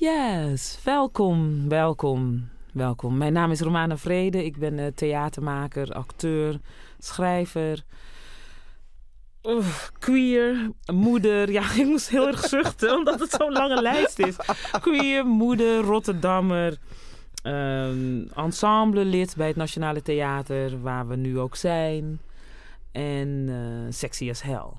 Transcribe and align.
Yes, 0.00 0.78
welkom, 0.84 1.68
welkom, 1.68 2.48
welkom. 2.72 3.16
Mijn 3.16 3.32
naam 3.32 3.50
is 3.50 3.60
Romana 3.60 3.96
Vrede. 3.96 4.44
Ik 4.44 4.56
ben 4.56 4.78
uh, 4.78 4.86
theatermaker, 4.86 5.92
acteur, 5.92 6.60
schrijver, 6.98 7.84
queer, 9.98 10.70
moeder. 10.92 11.50
Ja, 11.50 11.72
ik 11.80 11.86
moest 11.86 12.08
heel 12.08 12.26
erg 12.26 12.48
zuchten 12.48 12.96
omdat 12.96 13.20
het 13.20 13.30
zo'n 13.30 13.52
lange 13.52 13.82
lijst 13.82 14.18
is. 14.18 14.36
Queer, 14.80 15.26
moeder, 15.26 15.80
Rotterdammer. 15.80 16.78
Um, 17.42 18.28
ensemblelid 18.34 19.36
bij 19.36 19.46
het 19.46 19.56
Nationale 19.56 20.02
Theater, 20.02 20.82
waar 20.82 21.08
we 21.08 21.16
nu 21.16 21.38
ook 21.38 21.56
zijn. 21.56 22.20
En 22.92 23.28
uh, 23.28 23.92
sexy 23.92 24.30
as 24.30 24.42
hell. 24.42 24.72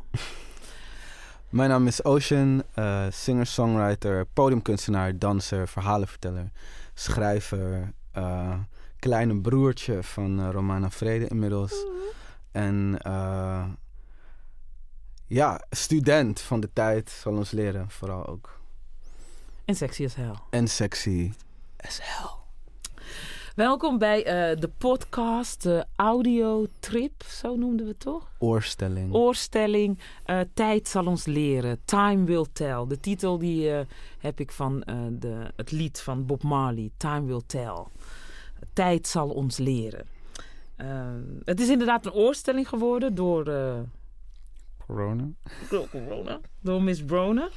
Mijn 1.52 1.70
naam 1.70 1.88
is 1.88 2.04
Ocean, 2.04 2.64
uh, 2.76 3.06
singer-songwriter, 3.10 4.26
podiumkunstenaar, 4.26 5.18
danser, 5.18 5.68
verhalenverteller, 5.68 6.52
schrijver, 6.94 7.94
uh, 8.18 8.60
kleine 9.00 9.42
broertje 9.42 10.04
van 10.04 10.40
uh, 10.40 10.50
Romana 10.52 10.90
Vrede 10.90 11.28
inmiddels. 11.28 11.86
En 12.52 13.00
ja, 15.28 15.62
student 15.70 16.42
van 16.42 16.60
de 16.60 16.70
tijd 16.74 17.10
zal 17.10 17.34
ons 17.34 17.52
leren, 17.52 17.90
vooral 17.90 18.28
ook. 18.28 18.60
En 19.66 19.76
sexy 19.76 20.06
as 20.06 20.16
hell. 20.16 20.36
En 20.50 20.68
sexy 20.68 21.32
as 21.78 22.00
hell. 22.02 22.21
Welkom 23.56 23.98
bij 23.98 24.18
uh, 24.20 24.60
de 24.62 24.70
podcast, 24.78 25.64
de 25.64 25.86
audiotrip, 25.96 27.24
zo 27.24 27.56
noemden 27.56 27.86
we 27.86 27.92
het 27.92 28.00
toch? 28.00 28.32
Oorstelling. 28.40 29.14
Oorstelling. 29.14 30.00
Uh, 30.26 30.40
Tijd 30.54 30.88
zal 30.88 31.06
ons 31.06 31.26
leren. 31.26 31.80
Time 31.86 32.24
will 32.24 32.46
tell. 32.54 32.86
De 32.88 33.00
titel 33.00 33.38
die 33.38 33.72
heb 34.20 34.40
ik 34.40 34.52
van 34.52 34.84
de, 35.12 35.52
het 35.56 35.72
lied 35.72 36.02
van 36.02 36.26
Bob 36.26 36.44
Marley. 36.44 36.92
Time 36.98 37.26
will 37.26 37.42
tell. 37.46 37.84
Tijd 38.74 39.08
zal 39.08 39.30
ons 39.30 39.58
leren. 39.58 40.06
het 41.44 41.60
is 41.60 41.70
inderdaad 41.70 42.06
een 42.06 42.14
oorstelling 42.14 42.70
geworden 42.70 43.16
door... 43.16 43.44
Corona. 44.88 45.28
Door 45.70 45.90
corona. 45.90 46.40
Door 46.62 46.82
Miss 46.84 47.04
Brona. 47.04 47.50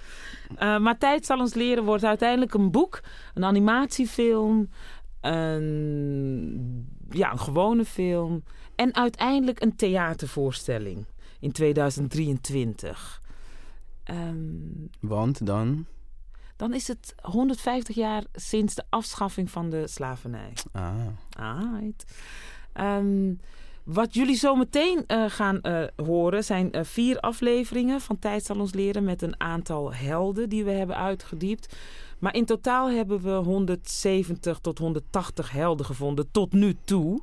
maar 0.59 0.99
Tijd 0.99 1.27
zal 1.27 1.39
ons 1.39 1.55
leren 1.55 1.85
wordt 1.85 2.05
uiteindelijk 2.05 2.55
een 2.55 2.71
boek, 2.71 3.01
een 3.35 3.45
animatiefilm, 3.45 4.69
een, 5.27 6.89
ja, 7.11 7.33
een 7.33 7.39
gewone 7.39 7.85
film 7.85 8.43
en 8.75 8.95
uiteindelijk 8.95 9.63
een 9.63 9.77
theatervoorstelling 9.77 11.07
in 11.41 11.53
2023. 11.53 13.23
Um, 14.11 14.91
Want 15.01 15.47
dan? 15.47 15.87
Dan 16.57 16.75
is 16.75 16.89
het 16.89 17.15
150 17.23 17.95
jaar 17.95 18.25
sinds 18.33 18.75
de 18.75 18.85
afschaffing 18.89 19.51
van 19.51 19.71
de 19.71 19.87
slavernij. 19.87 20.53
Ah. 20.73 20.95
ah 21.37 21.83
um, 22.75 23.41
wat 23.85 24.15
jullie 24.15 24.37
zo 24.37 24.55
meteen 24.55 25.05
uh, 25.07 25.25
gaan 25.29 25.59
uh, 25.63 25.85
horen 25.97 26.45
zijn 26.45 26.77
uh, 26.77 26.85
vier 26.85 27.21
afleveringen 27.21 28.01
van 28.01 28.19
Tijd 28.19 28.45
zal 28.45 28.61
ons 28.61 28.75
leren 28.75 29.05
met 29.05 29.23
een 29.23 29.41
aantal 29.41 29.95
helden 29.95 30.49
die 30.49 30.65
we 30.65 30.71
hebben 30.71 30.97
uitgediept. 30.97 31.77
Maar 32.25 32.35
in 32.35 32.45
totaal 32.45 32.91
hebben 32.91 33.23
we 33.23 33.31
170 33.31 34.59
tot 34.59 34.79
180 34.79 35.51
helden 35.51 35.87
gevonden 35.87 36.31
tot 36.31 36.53
nu 36.53 36.77
toe. 36.85 37.23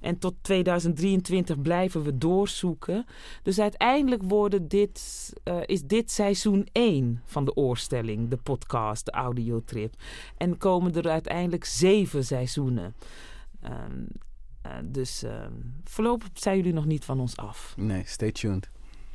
En 0.00 0.18
tot 0.18 0.34
2023 0.42 1.62
blijven 1.62 2.02
we 2.02 2.18
doorzoeken. 2.18 3.06
Dus 3.42 3.60
uiteindelijk 3.60 4.22
worden 4.22 4.68
dit, 4.68 5.32
uh, 5.44 5.60
is 5.66 5.82
dit 5.82 6.10
seizoen 6.10 6.68
1 6.72 7.22
van 7.24 7.44
de 7.44 7.54
oorstelling, 7.54 8.28
de 8.28 8.36
podcast, 8.36 9.04
de 9.04 9.10
audiotrip. 9.10 9.94
En 10.36 10.58
komen 10.58 10.94
er 10.94 11.08
uiteindelijk 11.08 11.64
zeven 11.64 12.24
seizoenen. 12.24 12.94
Um, 13.64 14.06
uh, 14.66 14.72
dus 14.84 15.24
uh, 15.24 15.46
voorlopig 15.84 16.28
zijn 16.32 16.56
jullie 16.56 16.72
nog 16.72 16.86
niet 16.86 17.04
van 17.04 17.20
ons 17.20 17.36
af. 17.36 17.74
Nee, 17.76 18.02
stay 18.06 18.32
tuned. 18.32 18.70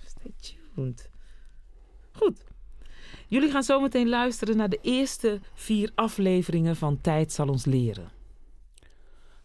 Stay 0.05 0.33
tuned. 0.75 1.09
Goed. 2.11 2.48
Jullie 3.29 3.51
gaan 3.51 3.63
zometeen 3.63 4.09
luisteren 4.09 4.57
naar 4.57 4.69
de 4.69 4.79
eerste 4.81 5.39
vier 5.53 5.91
afleveringen 5.95 6.75
van 6.75 7.01
Tijd 7.01 7.31
zal 7.31 7.47
ons 7.47 7.65
leren. 7.65 8.09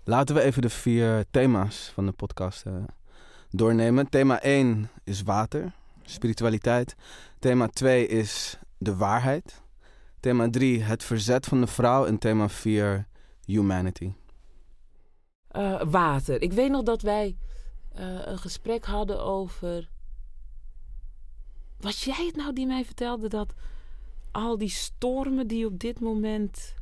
Laten 0.04 0.34
we 0.34 0.40
even 0.40 0.62
de 0.62 0.68
vier 0.68 1.24
thema's 1.30 1.90
van 1.94 2.06
de 2.06 2.12
podcast 2.12 2.66
uh, 2.66 2.74
doornemen. 3.50 4.08
Thema 4.08 4.40
1 4.40 4.88
is 5.04 5.22
water, 5.22 5.72
spiritualiteit. 6.02 6.94
Thema 7.38 7.68
2 7.68 8.06
is 8.06 8.58
de 8.78 8.96
waarheid. 8.96 9.62
Thema 10.20 10.50
3 10.50 10.82
het 10.82 11.04
verzet 11.04 11.46
van 11.46 11.60
de 11.60 11.66
vrouw. 11.66 12.06
En 12.06 12.18
thema 12.18 12.48
4 12.48 13.06
humanity. 13.44 14.12
Uh, 15.52 15.82
water. 15.82 16.42
Ik 16.42 16.52
weet 16.52 16.70
nog 16.70 16.82
dat 16.82 17.02
wij 17.02 17.36
uh, 17.98 18.26
een 18.26 18.38
gesprek 18.38 18.84
hadden 18.84 19.24
over. 19.24 19.88
Was 21.80 22.04
jij 22.04 22.26
het 22.26 22.36
nou 22.36 22.52
die 22.52 22.66
mij 22.66 22.84
vertelde 22.84 23.28
dat 23.28 23.54
al 24.34 24.58
die 24.58 24.68
stormen 24.68 25.46
die 25.46 25.66
op 25.66 25.78
dit 25.78 26.00
moment. 26.00 26.74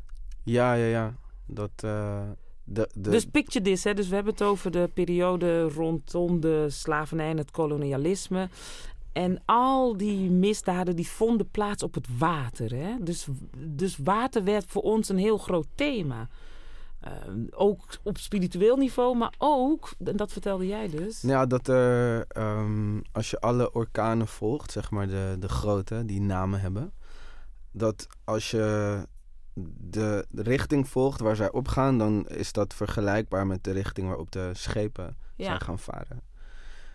Ja, 0.43 0.75
ja, 0.75 0.87
ja. 0.87 1.15
Dat. 1.47 1.71
Uh, 1.85 2.21
de, 2.65 2.89
de... 2.95 3.11
Dus 3.11 3.25
picture 3.25 3.65
this, 3.65 3.85
hè. 3.85 3.95
Dus 3.95 4.09
we 4.09 4.15
hebben 4.15 4.33
het 4.33 4.43
over 4.43 4.71
de 4.71 4.91
periode 4.95 5.69
rondom 5.69 6.41
de 6.41 6.67
slavernij 6.71 7.31
en 7.31 7.37
het 7.39 7.51
kolonialisme. 7.51 8.49
En 9.13 9.43
al 9.45 9.97
die 9.97 10.31
misdaden 10.31 10.97
die 10.97 11.09
vonden 11.09 11.51
plaats 11.51 11.83
op 11.83 11.95
het 11.95 12.19
water. 12.19 12.75
Hè? 12.75 12.95
Dus, 13.01 13.27
dus 13.57 13.97
water 13.97 14.45
werd 14.45 14.65
voor 14.67 14.83
ons 14.83 15.09
een 15.09 15.19
heel 15.19 15.39
groot 15.39 15.67
thema. 15.75 16.29
Uh, 17.05 17.11
ook 17.51 17.85
op 18.03 18.19
spiritueel 18.19 18.77
niveau, 18.77 19.17
maar 19.17 19.35
ook, 19.39 19.91
en 20.05 20.17
dat 20.17 20.33
vertelde 20.33 20.67
jij 20.67 20.89
dus. 20.89 21.21
Ja, 21.21 21.47
dat 21.47 21.69
er, 21.69 22.27
um, 22.37 23.03
als 23.13 23.31
je 23.31 23.41
alle 23.41 23.73
orkanen 23.73 24.29
volgt, 24.29 24.73
zeg 24.73 24.91
maar 24.91 25.09
de, 25.09 25.37
de 25.39 25.49
grote, 25.49 26.05
die 26.05 26.21
namen 26.21 26.61
hebben 26.61 26.93
dat 27.73 28.07
als 28.25 28.51
je 28.51 29.07
de, 29.55 30.27
de, 30.31 30.43
richting 30.43 30.89
volgt 30.89 31.21
waar 31.21 31.37
zij 31.37 31.53
opgaan, 31.53 31.99
dan 31.99 32.29
is 32.29 32.53
dat 32.53 32.75
vergelijkbaar 32.75 33.47
met 33.47 33.65
de 33.65 33.71
richting 33.71 34.07
waarop 34.07 34.31
de 34.31 34.51
schepen 34.53 35.17
zijn 35.37 35.61
gaan 35.61 35.79
varen. 35.79 36.23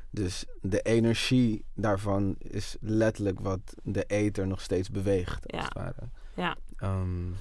Dus 0.10 0.46
de 0.62 0.82
energie 0.82 1.66
daarvan 1.74 2.36
is 2.38 2.78
letterlijk 2.80 3.40
wat 3.40 3.60
de 3.84 4.04
ether 4.04 4.48
nog 4.48 4.62
steeds 4.62 4.92
beweegt, 4.92 5.44
ja. 5.46 5.58
als 5.58 5.66
het 5.66 5.74
ware. 5.74 6.10
Ja. 6.34 6.58
Um, 6.84 7.36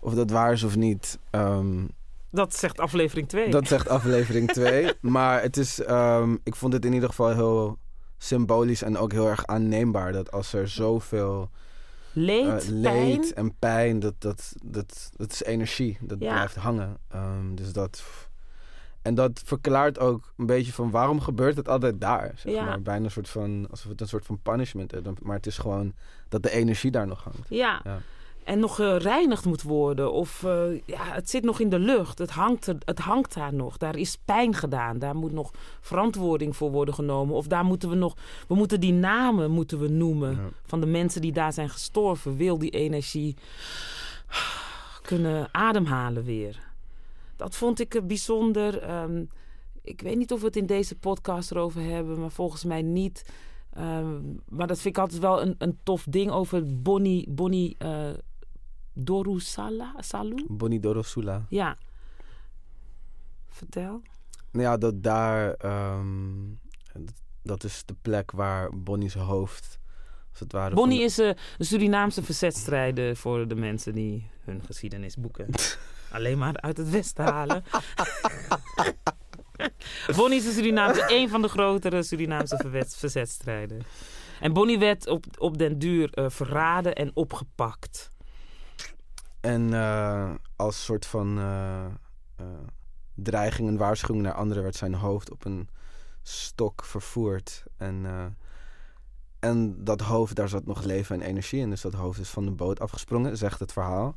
of 0.00 0.14
dat 0.14 0.30
waar 0.30 0.52
is 0.52 0.62
of 0.62 0.76
niet. 0.76 1.18
Um, 1.30 1.90
dat 2.30 2.54
zegt 2.54 2.80
aflevering 2.80 3.28
2. 3.28 3.50
Dat 3.50 3.66
zegt 3.66 3.88
aflevering 3.88 4.52
2. 4.52 4.92
maar 5.00 5.42
het 5.42 5.56
is, 5.56 5.88
um, 5.88 6.40
ik 6.42 6.54
vond 6.54 6.72
het 6.72 6.84
in 6.84 6.92
ieder 6.92 7.08
geval 7.08 7.34
heel 7.34 7.78
symbolisch 8.18 8.82
en 8.82 8.96
ook 8.96 9.12
heel 9.12 9.28
erg 9.28 9.46
aanneembaar 9.46 10.12
dat 10.12 10.32
als 10.32 10.52
er 10.52 10.68
zoveel 10.68 11.50
Leed, 12.18 12.64
uh, 12.64 12.70
leed 12.70 13.20
pijn. 13.20 13.34
en 13.34 13.54
pijn, 13.58 14.00
dat, 14.00 14.14
dat, 14.18 14.54
dat, 14.64 15.10
dat 15.16 15.32
is 15.32 15.42
energie. 15.42 15.98
Dat 16.00 16.18
ja. 16.20 16.32
blijft 16.32 16.56
hangen. 16.56 16.98
Um, 17.14 17.54
dus 17.54 17.72
dat... 17.72 18.04
En 19.02 19.14
dat 19.14 19.42
verklaart 19.44 19.98
ook 19.98 20.32
een 20.36 20.46
beetje 20.46 20.72
van 20.72 20.90
waarom 20.90 21.20
gebeurt 21.20 21.56
het 21.56 21.68
altijd 21.68 22.00
daar. 22.00 22.32
Zeg 22.36 22.52
ja. 22.52 22.64
maar. 22.64 22.82
Bijna 22.82 23.04
een 23.04 23.10
soort 23.10 23.28
van, 23.28 23.66
alsof 23.70 23.90
het 23.90 24.00
een 24.00 24.08
soort 24.08 24.26
van 24.26 24.38
punishment 24.42 24.92
is. 24.92 25.00
Maar 25.22 25.36
het 25.36 25.46
is 25.46 25.58
gewoon 25.58 25.94
dat 26.28 26.42
de 26.42 26.50
energie 26.50 26.90
daar 26.90 27.06
nog 27.06 27.24
hangt. 27.24 27.48
Ja. 27.48 27.80
ja 27.84 28.00
en 28.48 28.58
nog 28.58 28.74
gereinigd 28.74 29.44
moet 29.44 29.62
worden. 29.62 30.12
Of 30.12 30.42
uh, 30.42 30.80
ja, 30.86 31.04
het 31.04 31.30
zit 31.30 31.44
nog 31.44 31.60
in 31.60 31.68
de 31.68 31.78
lucht. 31.78 32.18
Het 32.18 32.30
hangt, 32.30 32.66
er, 32.66 32.76
het 32.84 32.98
hangt 32.98 33.34
daar 33.34 33.54
nog. 33.54 33.76
Daar 33.76 33.96
is 33.96 34.18
pijn 34.24 34.54
gedaan. 34.54 34.98
Daar 34.98 35.16
moet 35.16 35.32
nog 35.32 35.50
verantwoording 35.80 36.56
voor 36.56 36.70
worden 36.70 36.94
genomen. 36.94 37.34
Of 37.34 37.46
daar 37.46 37.64
moeten 37.64 37.88
we 37.88 37.94
nog. 37.94 38.16
We 38.46 38.54
moeten 38.54 38.80
die 38.80 38.92
namen 38.92 39.50
moeten 39.50 39.78
we 39.78 39.88
noemen. 39.88 40.30
Ja. 40.30 40.48
Van 40.64 40.80
de 40.80 40.86
mensen 40.86 41.20
die 41.20 41.32
daar 41.32 41.52
zijn 41.52 41.68
gestorven. 41.68 42.36
Wil 42.36 42.58
die 42.58 42.70
energie 42.70 43.36
kunnen 45.02 45.48
ademhalen 45.52 46.24
weer. 46.24 46.60
Dat 47.36 47.56
vond 47.56 47.80
ik 47.80 48.00
bijzonder. 48.06 49.00
Um, 49.02 49.28
ik 49.82 50.00
weet 50.00 50.16
niet 50.16 50.32
of 50.32 50.40
we 50.40 50.46
het 50.46 50.56
in 50.56 50.66
deze 50.66 50.94
podcast 50.94 51.50
erover 51.50 51.82
hebben, 51.82 52.20
maar 52.20 52.30
volgens 52.30 52.64
mij 52.64 52.82
niet. 52.82 53.24
Um, 53.78 54.40
maar 54.48 54.66
dat 54.66 54.80
vind 54.80 54.96
ik 54.96 55.02
altijd 55.02 55.20
wel 55.20 55.42
een, 55.42 55.54
een 55.58 55.78
tof 55.82 56.06
ding 56.08 56.30
over 56.30 56.82
Bonnie, 56.82 57.30
Bonnie 57.30 57.76
uh, 57.78 58.08
Dorusala, 59.00 59.94
Salu? 59.98 60.44
Ja. 61.48 61.76
Vertel. 63.48 64.02
Nou 64.50 64.64
ja, 64.64 64.76
dat 64.76 65.02
daar... 65.02 65.66
Um, 65.96 66.58
dat 67.42 67.64
is 67.64 67.82
de 67.84 67.94
plek 68.02 68.30
waar 68.30 68.78
Bonnie's 68.78 69.14
hoofd... 69.14 69.78
Als 70.30 70.40
het 70.40 70.52
ware 70.52 70.74
Bonnie 70.74 70.98
de... 70.98 71.04
is 71.04 71.18
uh, 71.18 71.26
een 71.58 71.66
Surinaamse 71.66 72.22
verzetstrijder 72.22 73.16
voor 73.16 73.48
de 73.48 73.54
mensen 73.54 73.94
die 73.94 74.30
hun 74.44 74.62
geschiedenis 74.64 75.16
boeken. 75.16 75.48
Alleen 76.10 76.38
maar 76.38 76.56
uit 76.56 76.76
het 76.76 76.90
westen 76.90 77.24
halen. 77.24 77.64
Bonnie 80.16 80.38
is 80.38 80.46
een 80.46 80.52
Surinaamse, 80.52 81.04
een 81.06 81.28
van 81.28 81.42
de 81.42 81.48
grotere 81.48 82.02
Surinaamse 82.02 82.84
verzetstrijders. 82.86 83.84
En 84.40 84.52
Bonnie 84.52 84.78
werd 84.78 85.08
op, 85.08 85.24
op 85.38 85.58
den 85.58 85.78
duur 85.78 86.18
uh, 86.18 86.24
verraden 86.28 86.94
en 86.94 87.10
opgepakt. 87.14 88.10
En 89.40 89.74
eh, 89.74 90.34
als 90.56 90.84
soort 90.84 91.06
van 91.06 91.38
eh, 91.38 91.84
eh, 92.36 92.46
dreiging 93.14 93.68
en 93.68 93.76
waarschuwing 93.76 94.24
naar 94.24 94.34
anderen 94.34 94.62
werd 94.62 94.76
zijn 94.76 94.94
hoofd 94.94 95.30
op 95.30 95.44
een 95.44 95.68
stok 96.22 96.84
vervoerd. 96.84 97.64
En, 97.76 98.06
en 99.38 99.84
dat 99.84 100.00
hoofd, 100.00 100.34
daar 100.34 100.48
zat 100.48 100.66
nog 100.66 100.82
leven 100.82 101.20
en 101.20 101.28
energie 101.28 101.60
in. 101.60 101.70
Dus 101.70 101.80
dat 101.80 101.94
hoofd 101.94 102.20
is 102.20 102.28
van 102.28 102.44
de 102.44 102.50
boot 102.50 102.80
afgesprongen, 102.80 103.36
zegt 103.36 103.60
het 103.60 103.72
verhaal. 103.72 104.14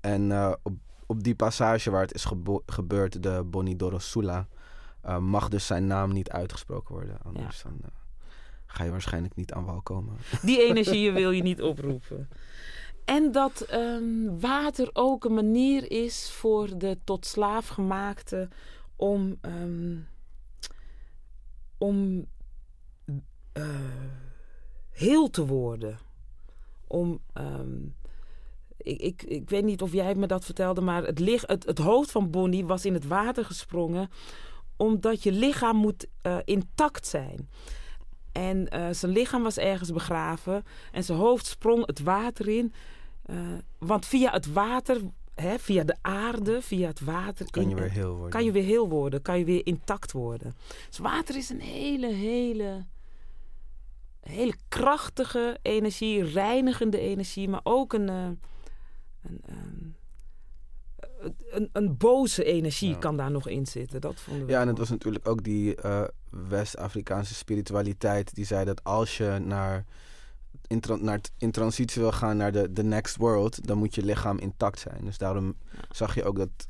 En 0.00 0.32
op, 0.62 0.74
op 1.06 1.22
die 1.22 1.34
passage 1.34 1.90
waar 1.90 2.02
het 2.02 2.14
is 2.14 2.26
gebeurd, 2.66 3.22
de 3.22 3.42
Bonidoro 3.46 3.98
Sula, 3.98 4.46
mag 5.20 5.48
dus 5.48 5.66
zijn 5.66 5.86
naam 5.86 6.12
niet 6.12 6.30
uitgesproken 6.30 6.94
worden. 6.94 7.18
Anders 7.22 7.62
dan, 7.62 7.80
ga 8.66 8.84
je 8.84 8.90
waarschijnlijk 8.90 9.36
niet 9.36 9.52
aan 9.52 9.64
wal 9.64 9.82
komen. 9.82 10.16
Die 10.42 10.62
energieën 10.68 11.14
wil 11.22 11.30
je 11.30 11.42
niet 11.42 11.62
oproepen. 11.62 12.28
En 13.10 13.32
dat 13.32 13.60
ehm, 13.60 14.38
water 14.40 14.90
ook 14.92 15.24
een 15.24 15.34
manier 15.34 15.90
is 15.90 16.30
voor 16.30 16.78
de 16.78 16.98
tot 17.04 17.26
slaaf 17.26 17.68
gemaakte 17.68 18.48
om, 18.96 19.38
ehm, 19.40 19.96
om 21.78 22.26
eh, 23.52 23.64
heel 24.90 25.30
te 25.30 25.46
worden. 25.46 25.98
Om, 26.86 27.20
ehm, 27.32 27.82
ik, 28.76 29.00
ik, 29.00 29.22
ik 29.22 29.50
weet 29.50 29.64
niet 29.64 29.82
of 29.82 29.92
jij 29.92 30.14
me 30.14 30.26
dat 30.26 30.44
vertelde, 30.44 30.80
maar 30.80 31.04
het, 31.04 31.66
het 31.66 31.78
hoofd 31.78 32.10
van 32.10 32.30
Bonnie 32.30 32.66
was 32.66 32.84
in 32.84 32.94
het 32.94 33.06
water 33.06 33.44
gesprongen 33.44 34.10
omdat 34.76 35.22
je 35.22 35.32
lichaam 35.32 35.76
moet 35.76 36.06
eh, 36.22 36.36
intact 36.44 37.06
zijn. 37.06 37.48
En 38.32 38.68
eh, 38.68 38.86
zijn 38.90 39.12
lichaam 39.12 39.42
was 39.42 39.56
ergens 39.56 39.92
begraven 39.92 40.64
en 40.92 41.04
zijn 41.04 41.18
hoofd 41.18 41.46
sprong 41.46 41.86
het 41.86 42.00
water 42.00 42.48
in. 42.48 42.72
Eh, 43.30 43.36
want 43.78 44.06
via 44.06 44.30
het 44.32 44.52
water, 44.52 45.00
hè, 45.34 45.58
via 45.58 45.84
de 45.84 45.96
aarde, 46.00 46.62
via 46.62 46.86
het 46.88 47.00
water... 47.00 47.50
Kan 47.50 47.62
in- 47.62 47.68
je 47.68 47.74
weer 47.74 47.90
heel 47.90 48.10
worden. 48.12 48.30
kan 48.30 48.44
je 48.44 48.52
weer 48.52 48.64
heel 48.64 48.88
worden, 48.88 49.22
kan 49.22 49.38
je 49.38 49.44
weer 49.44 49.66
intact 49.66 50.12
worden. 50.12 50.54
Dus 50.88 50.98
water 50.98 51.36
is 51.36 51.50
een 51.50 51.60
hele, 51.60 52.06
hele, 52.12 52.84
hele 54.20 54.54
krachtige 54.68 55.58
energie, 55.62 56.24
reinigende 56.24 56.98
energie, 56.98 57.48
maar 57.48 57.60
ook 57.62 57.92
een, 57.92 58.08
eh, 58.08 58.28
een, 59.22 59.40
ehm, 59.46 59.88
een, 61.50 61.68
een 61.72 61.96
boze 61.96 62.44
energie 62.44 62.90
Ja. 62.90 62.96
kan 62.98 63.16
daar 63.16 63.30
nog 63.30 63.48
in 63.48 63.66
zitten. 63.66 64.00
Dat 64.00 64.20
vonden 64.20 64.46
we 64.46 64.52
Ja, 64.52 64.60
en 64.60 64.68
het 64.68 64.78
was 64.78 64.88
natuurlijk 64.90 65.28
ook 65.28 65.42
die 65.44 65.74
eh, 65.74 66.02
West-Afrikaanse 66.30 67.34
spiritualiteit 67.34 68.34
die 68.34 68.44
zei 68.44 68.64
dat 68.64 68.84
als 68.84 69.16
je 69.16 69.38
naar 69.44 69.84
in, 70.70 70.82
naar 71.00 71.20
in 71.38 71.50
transitie 71.50 72.02
wil 72.02 72.12
gaan 72.12 72.36
naar 72.36 72.52
de, 72.52 72.72
de 72.72 72.82
next 72.82 73.16
world, 73.16 73.66
dan 73.66 73.78
moet 73.78 73.94
je 73.94 74.04
lichaam 74.04 74.38
intact 74.38 74.78
zijn. 74.78 75.04
Dus 75.04 75.18
daarom 75.18 75.54
zag 75.90 76.14
je 76.14 76.24
ook 76.24 76.36
dat 76.36 76.68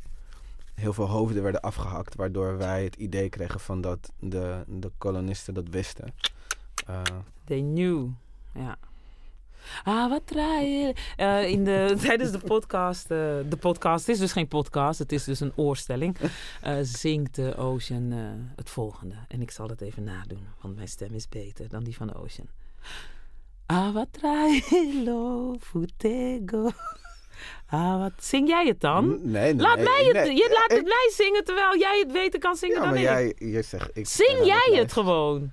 heel 0.75 0.93
veel 0.93 1.09
hoofden 1.09 1.43
werden 1.43 1.61
afgehakt, 1.61 2.15
waardoor 2.15 2.59
wij 2.59 2.85
het 2.85 2.97
idee 2.97 3.29
kregen 3.29 3.61
van 3.61 3.81
dat 3.81 4.13
de, 4.19 4.65
de 4.67 4.91
kolonisten 4.99 5.55
dat 5.55 5.69
wisten. 5.69 6.15
Eh, 6.87 7.03
They 7.45 7.61
knew. 7.61 8.09
Ja. 8.55 8.79
Ah, 9.85 10.11
wat 10.11 10.27
draaien. 10.27 10.95
Eh, 11.17 11.49
in 11.49 11.65
de, 11.65 11.95
tijdens 12.07 12.31
de 12.31 12.39
podcast, 12.39 13.03
eh, 13.03 13.19
de 13.49 13.57
podcast 13.61 14.07
het 14.07 14.15
is 14.15 14.21
dus 14.21 14.33
geen 14.33 14.49
podcast, 14.49 14.99
het 14.99 15.13
is 15.13 15.25
dus 15.25 15.41
een 15.41 15.53
oorstelling, 15.57 16.17
eh, 16.63 16.77
zingt 16.83 17.35
de 17.35 17.57
Ocean 17.57 18.13
eh, 18.13 18.19
het 18.57 18.71
volgende. 18.71 19.15
En 19.29 19.43
ik 19.43 19.51
zal 19.51 19.69
het 19.69 19.81
even 19.81 20.05
nadoen, 20.05 20.47
want 20.61 20.75
mijn 20.77 20.89
stem 20.89 21.13
is 21.13 21.29
beter 21.29 21.69
dan 21.69 21.85
die 21.85 21.97
van 21.97 22.07
de 22.07 22.15
Ocean. 22.15 22.49
Ah, 23.71 23.93
wat 23.95 24.09
futego. 25.61 26.71
Ah, 27.67 28.01
wat... 28.01 28.13
Zing 28.19 28.49
jij 28.49 28.67
het 28.67 28.81
dan? 28.81 29.09
nee, 29.23 29.55
nee, 29.55 29.63
Laat 29.63 29.79
mij 29.79 30.05
het, 30.05 30.13
nee, 30.13 30.37
je 30.37 30.49
laat 30.53 30.79
het 30.79 30.87
mij 30.87 31.11
zingen 31.15 31.45
terwijl 31.45 31.79
jij 31.79 31.99
het 31.99 32.13
beter 32.13 32.41
kan 32.41 32.57
zingen 32.57 32.77
Ja, 32.77 32.83
dan 32.83 32.91
maar 32.91 32.99
ik. 32.99 33.05
jij, 33.39 33.49
je 33.49 33.63
zegt... 33.63 33.91
Ik, 33.93 34.07
Zing 34.07 34.45
jij 34.45 34.71
het 34.73 34.93
gewoon. 34.93 35.51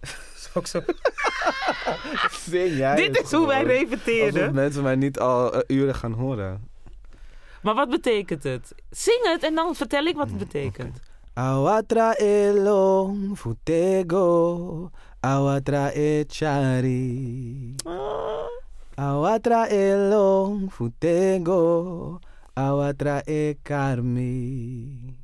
Ook 0.54 0.66
zo. 0.66 0.80
Zing 2.50 2.76
jij 2.76 2.96
Dit 2.96 3.22
is 3.22 3.32
hoe 3.32 3.46
wij 3.46 3.62
repeteren. 3.64 4.40
Alsof 4.40 4.54
mensen 4.54 4.82
mij 4.82 4.96
niet 4.96 5.18
al 5.18 5.54
eh, 5.54 5.76
uren 5.76 5.94
gaan 5.94 6.12
horen. 6.12 6.68
Maar 7.62 7.74
wat 7.74 7.90
betekent 7.90 8.42
het? 8.42 8.74
Zing 8.90 9.20
het 9.22 9.42
en 9.42 9.54
dan 9.54 9.74
vertel 9.74 10.04
ik 10.04 10.16
wat 10.16 10.28
het 10.28 10.38
betekent. 10.38 11.00
Awatra 11.34 12.14
elong 12.16 13.38
futego, 13.38 14.90
awatra 15.26 15.90
e 15.92 16.24
chari. 16.28 17.74
Awatra 18.96 19.66
elong 19.68 20.70
futego, 20.70 22.20
awatra 22.54 23.26
e 23.26 23.58
karmi. 23.64 25.18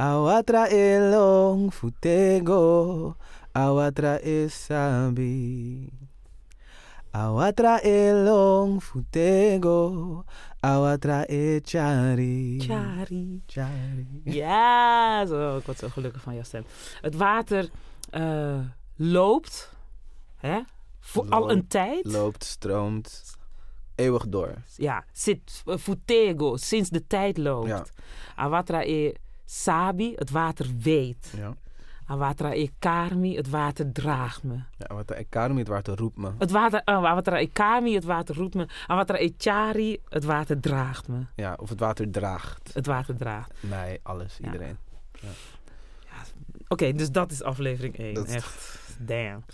Awatra 0.00 0.72
elong 0.72 1.68
futego, 1.70 3.16
awatra 3.52 4.18
e 4.24 4.48
sabi. 4.48 5.92
Awatra 7.12 7.84
elong 7.84 8.80
futego, 8.80 10.24
awatra 10.64 11.28
e 11.28 11.60
chari. 11.60 12.58
Chari. 12.58 13.44
Chari. 13.46 14.22
Ja, 14.24 15.26
zo, 15.26 15.56
ik 15.58 15.66
word 15.66 15.78
zo 15.78 15.88
gelukkig 15.88 16.22
van 16.22 16.34
jouw 16.34 16.42
stem. 16.42 16.64
Het 17.00 17.16
water 17.16 17.68
eh, 18.10 18.58
loopt, 18.96 19.72
hè? 20.36 20.60
Voor 21.00 21.28
al 21.28 21.50
een 21.50 21.66
tijd. 21.66 22.04
loopt, 22.04 22.44
stroomt, 22.44 23.36
eeuwig 23.94 24.28
door. 24.28 24.54
Ja, 24.76 25.04
zit 25.12 25.62
uh, 25.66 25.76
futego, 25.76 26.56
sinds 26.56 26.90
de 26.90 27.06
tijd 27.06 27.38
loopt. 27.38 27.68
Ja. 27.68 27.84
Awatra 28.34 28.82
e 28.82 29.12
sabi, 29.44 30.12
het 30.16 30.30
water 30.30 30.66
weet. 30.78 31.32
Ja. 31.36 31.54
Awatra 32.06 32.52
e 32.52 32.68
karmi, 32.78 33.36
het 33.36 33.48
water 33.50 33.92
draagt 33.92 34.42
me. 34.42 34.54
ja 34.78 34.94
wat 34.94 35.08
de 35.08 35.14
economy, 35.14 35.58
het 35.58 35.68
water 35.68 35.96
roept 35.96 36.16
me. 36.16 36.30
Het 36.38 36.50
water, 36.50 36.84
Awatra 36.84 37.38
e 37.40 37.46
kami, 37.46 37.94
het 37.94 38.04
water 38.04 38.34
roept 38.34 38.54
me. 38.54 38.66
Awatra 38.86 39.18
e 39.18 39.32
chari, 39.38 39.98
het 40.08 40.24
water 40.24 40.60
draagt 40.60 41.08
me. 41.08 41.26
Ja, 41.36 41.56
of 41.60 41.68
het 41.68 41.80
water 41.80 42.10
draagt. 42.10 42.70
Het 42.74 42.86
water 42.86 43.16
draagt. 43.16 43.52
Mij, 43.60 43.98
alles, 44.02 44.36
Ja. 44.38 44.44
iedereen. 44.44 44.78
Oké, 46.68 46.92
dus 46.92 47.10
dat 47.10 47.30
is 47.30 47.42
aflevering 47.42 47.98
1. 47.98 48.14
Dat 48.14 48.26
is- 48.28 48.34
Echt, 48.34 48.78
damn. 49.00 49.44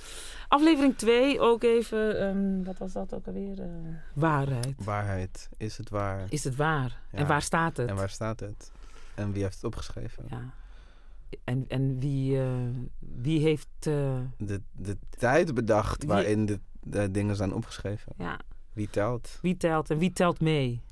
Aflevering 0.48 0.96
2 0.96 1.40
ook 1.40 1.62
even, 1.62 2.18
ehm, 2.20 2.62
wat 2.64 2.78
was 2.78 2.92
dat 2.92 3.14
ook 3.14 3.26
alweer? 3.26 3.60
Eh, 3.60 3.66
waarheid. 4.14 4.84
Waarheid, 4.84 5.48
is 5.56 5.76
het 5.76 5.88
waar? 5.90 6.26
Is 6.28 6.44
het 6.44 6.56
waar? 6.56 7.00
Ja. 7.12 7.18
En 7.18 7.26
waar 7.26 7.42
staat 7.42 7.76
het? 7.76 7.88
En 7.88 7.96
waar 7.96 8.10
staat 8.10 8.40
het? 8.40 8.72
En 9.14 9.32
wie 9.32 9.42
heeft 9.42 9.54
het 9.54 9.64
opgeschreven? 9.64 10.24
Ja. 10.28 10.40
En, 11.44 11.64
en 11.68 11.98
wie, 11.98 12.40
eh, 12.40 12.46
wie 12.98 13.40
heeft... 13.40 13.68
eh, 13.80 14.18
De, 14.38 14.60
de 14.72 14.96
tijd 15.18 15.54
bedacht 15.54 15.98
Wie- 16.02 16.08
waarin 16.12 16.46
de, 16.46 16.60
de 16.80 17.10
dingen 17.10 17.36
zijn 17.36 17.52
opgeschreven. 17.54 18.12
ja, 18.18 18.38
Wie 18.72 18.90
telt? 18.90 19.38
wie 19.42 19.56
telt 19.56 19.90
en 19.90 19.98
wie 19.98 20.12
telt 20.12 20.40
mee? 20.40 20.82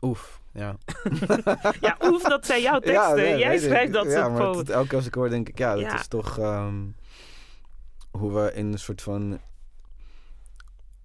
Oef, 0.00 0.40
ja. 0.52 0.76
Ja, 1.80 1.96
oef, 2.02 2.22
dat 2.22 2.46
zijn 2.46 2.62
jouw 2.62 2.78
teksten. 2.80 3.16
nee, 3.16 3.38
Jij 3.38 3.58
schrijft 3.58 3.86
ik. 3.86 3.92
dat 3.92 4.04
ja, 4.04 4.10
soort 4.24 4.32
maar 4.32 4.46
het- 4.50 4.70
elke 4.70 4.88
keer 4.88 4.96
als 4.96 5.06
ik 5.06 5.14
hoor 5.14 5.28
denk 5.28 5.48
ik, 5.48 5.58
ja, 5.58 5.72
dat 5.74 5.82
Ja. 5.82 5.94
is 5.94 6.06
toch 6.08 6.38
ehm, 6.38 6.82
hoe 8.18 8.32
we 8.32 8.52
in 8.52 8.72
een 8.72 8.78
soort 8.78 9.02
van... 9.02 9.40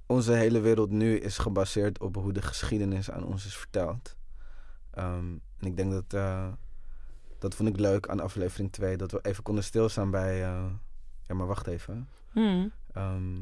Onze 0.06 0.34
hele 0.34 0.60
wereld 0.60 0.90
nu 0.90 1.18
is 1.18 1.38
gebaseerd 1.38 2.00
op 2.00 2.16
hoe 2.16 2.34
de 2.34 2.42
geschiedenis 2.42 3.12
aan 3.12 3.24
ons 3.24 3.46
is 3.46 3.58
verteld. 3.58 4.16
Ehm, 4.92 5.28
en 5.58 5.68
ik 5.68 5.78
denk 5.78 5.92
dat, 5.92 6.14
eh, 6.14 6.48
dat 7.40 7.56
vond 7.56 7.70
ik 7.70 7.80
leuk 7.80 8.08
aan 8.08 8.20
aflevering 8.20 8.72
2, 8.72 8.98
dat 8.98 9.12
we 9.12 9.20
even 9.22 9.44
konden 9.44 9.64
stilstaan 9.64 10.12
bij... 10.12 10.44
eh, 10.44 10.66
ja, 11.22 11.36
maar 11.36 11.48
wacht 11.48 11.68
even. 11.68 12.10
Hmm. 12.32 12.72
Ehm, 12.94 13.42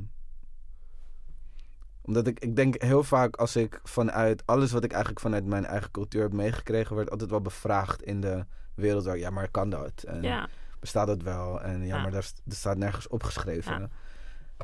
omdat 2.02 2.28
ik, 2.28 2.40
ik 2.40 2.56
denk 2.56 2.82
heel 2.82 3.04
vaak 3.04 3.36
als 3.36 3.56
ik 3.56 3.80
vanuit 3.84 4.46
alles 4.46 4.72
wat 4.72 4.84
ik 4.84 4.92
eigenlijk 4.92 5.22
vanuit 5.22 5.46
mijn 5.46 5.66
eigen 5.66 5.92
cultuur 5.92 6.22
heb 6.22 6.34
meegekregen, 6.34 6.96
werd 6.96 7.12
altijd 7.12 7.30
wel 7.30 7.42
bevraagd 7.42 8.02
in 8.02 8.22
de 8.22 8.46
wereld 8.74 9.06
waar, 9.06 9.18
ja, 9.18 9.30
maar 9.30 9.50
kan 9.50 9.70
dat? 9.70 10.04
En 10.04 10.22
Ja, 10.22 10.50
bestaat 10.80 11.08
dat 11.08 11.22
wel? 11.22 11.62
En 11.62 11.80
ja, 11.86 11.96
Ja. 11.96 12.02
maar 12.02 12.12
daar, 12.12 12.24
st- 12.24 12.42
staat 12.48 12.78
nergens 12.78 13.08
opgeschreven. 13.08 13.80
Ja. 13.80 13.88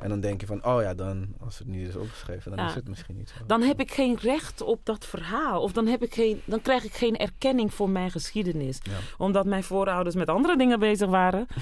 En 0.02 0.10
dan 0.10 0.20
denk 0.20 0.42
je 0.42 0.48
van, 0.48 0.66
oh 0.66 0.82
ja, 0.82 0.94
dan, 0.94 1.28
als 1.40 1.58
het 1.58 1.68
niet 1.68 1.88
is 1.88 1.96
opgeschreven, 1.96 2.52
dan 2.56 2.60
Ja. 2.64 2.70
is 2.70 2.76
het 2.76 2.88
misschien 2.88 3.16
niet 3.16 3.30
zo. 3.30 3.46
dan 3.46 3.62
heb 3.62 3.80
ik 3.80 3.92
geen 3.92 4.18
recht 4.22 4.62
op 4.62 4.80
dat 4.86 5.06
verhaal. 5.06 5.62
Of 5.62 5.72
dan, 5.72 5.88
heb 5.88 6.04
ik 6.04 6.14
geen, 6.14 6.42
dan 6.46 6.62
krijg 6.62 6.84
ik 6.84 6.94
geen 6.94 7.18
erkenning 7.18 7.74
voor 7.74 7.90
mijn 7.90 8.12
geschiedenis. 8.12 8.80
Ja. 8.84 8.98
Omdat 9.18 9.46
mijn 9.46 9.64
voorouders 9.64 10.16
met 10.16 10.28
andere 10.30 10.58
dingen 10.58 10.80
bezig 10.80 11.10
waren. 11.10 11.46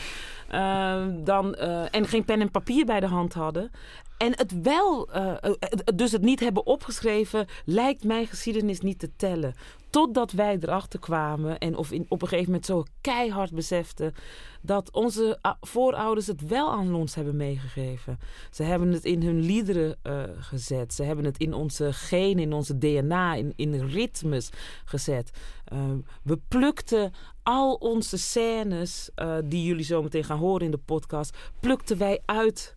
Ehm, 0.48 1.24
dan, 1.24 1.56
eh, 1.56 1.96
en 1.96 2.08
geen 2.08 2.26
pen 2.26 2.42
en 2.42 2.52
papier 2.52 2.86
bij 2.86 3.00
de 3.00 3.08
hand 3.08 3.34
hadden. 3.34 3.72
En 4.18 4.32
het 4.38 4.62
wel, 4.62 5.12
eh, 5.12 5.32
eh, 5.32 5.52
het- 5.60 5.92
dus 5.96 6.12
het 6.12 6.22
niet 6.22 6.40
hebben 6.40 6.66
opgeschreven, 6.66 7.46
lijkt 7.66 8.04
mijn 8.04 8.28
geschiedenis 8.28 8.80
niet 8.80 9.00
te 9.00 9.16
tellen. 9.16 9.54
Totdat 9.92 10.32
wij 10.32 10.58
erachter 10.60 11.00
kwamen 11.00 11.58
en 11.60 11.76
of 11.76 11.92
in, 11.92 12.06
op 12.08 12.22
een 12.22 12.28
gegeven 12.28 12.52
moment 12.52 12.66
zo 12.66 12.84
keihard 13.02 13.54
beseften 13.54 14.14
dat 14.62 14.92
onze 14.92 15.40
voorouders 15.60 16.28
het 16.28 16.48
wel 16.48 16.72
aan 16.72 16.94
ons 16.94 17.16
hebben 17.16 17.36
meegegeven. 17.36 18.20
Ze 18.52 18.64
hebben 18.64 18.92
het 18.92 19.06
in 19.06 19.24
hun 19.24 19.40
liederen 19.40 19.96
eh, 20.02 20.24
gezet. 20.40 20.94
Ze 20.94 21.04
hebben 21.04 21.26
het 21.26 21.38
in 21.38 21.54
onze 21.54 21.94
genen, 21.94 22.44
in 22.44 22.54
onze 22.54 22.78
DNA, 22.78 23.34
in, 23.34 23.54
in 23.56 23.86
ritmes 23.88 24.50
gezet. 24.86 25.32
Eh, 25.66 25.80
we 26.24 26.40
plukten 26.48 27.14
al 27.44 27.74
onze 27.74 28.18
scènes, 28.18 29.10
eh, 29.16 29.38
die 29.44 29.64
jullie 29.64 29.86
zo 29.86 30.02
meteen 30.02 30.24
gaan 30.24 30.38
horen 30.38 30.66
in 30.66 30.72
de 30.72 30.78
podcast, 30.78 31.38
plukten 31.60 31.98
wij 31.98 32.22
uit. 32.26 32.76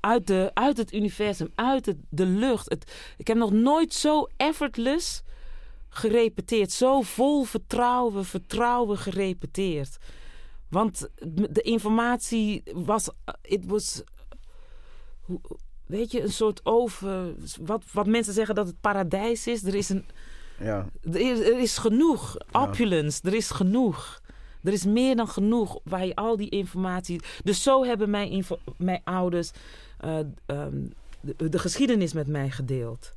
Uit, 0.00 0.26
de, 0.26 0.50
uit 0.54 0.76
het 0.76 0.92
universum, 0.92 1.52
uit 1.54 1.94
de 2.08 2.26
lucht. 2.26 2.70
Het, 2.70 3.14
ik 3.16 3.26
heb 3.26 3.36
nog 3.36 3.52
nooit 3.52 3.94
zo 3.94 4.26
effortless 4.36 5.22
gerepeteerd. 5.90 6.72
Zo 6.72 7.00
vol 7.02 7.44
vertrouwen, 7.44 8.24
vertrouwen 8.24 8.98
gerepeteerd. 8.98 9.96
Want 10.68 11.08
de 11.50 11.60
informatie 11.62 12.62
was. 12.72 13.08
Het 13.42 13.66
was. 13.66 14.02
Weet 15.86 16.10
je, 16.12 16.22
een 16.22 16.32
soort 16.32 16.60
over. 16.66 17.34
Wat, 17.60 17.84
wat 17.92 18.06
mensen 18.06 18.34
zeggen 18.34 18.54
dat 18.54 18.66
het 18.66 18.80
paradijs 18.80 19.46
is. 19.46 19.64
Er 19.64 19.74
is, 19.74 19.88
een, 19.88 20.04
Ja, 20.58 20.86
er 21.02 21.20
is, 21.20 21.38
er 21.38 21.58
is 21.60 21.78
genoeg. 21.78 22.36
Opulence, 22.52 23.20
er 23.22 23.34
is 23.34 23.50
genoeg. 23.50 24.20
Er 24.62 24.72
is 24.72 24.84
meer 24.84 25.16
dan 25.16 25.28
genoeg 25.28 25.78
waar 25.84 26.06
je 26.06 26.14
al 26.14 26.36
die 26.36 26.48
informatie. 26.48 27.20
Dus 27.44 27.62
zo 27.62 27.84
hebben 27.84 28.10
mijn, 28.10 28.30
info- 28.30 28.58
mijn 28.76 29.00
ouders 29.04 29.50
eh, 29.98 30.18
ehm, 30.46 30.86
de, 31.20 31.48
de 31.48 31.58
geschiedenis 31.58 32.12
met 32.12 32.26
mij 32.26 32.50
gedeeld. 32.50 33.14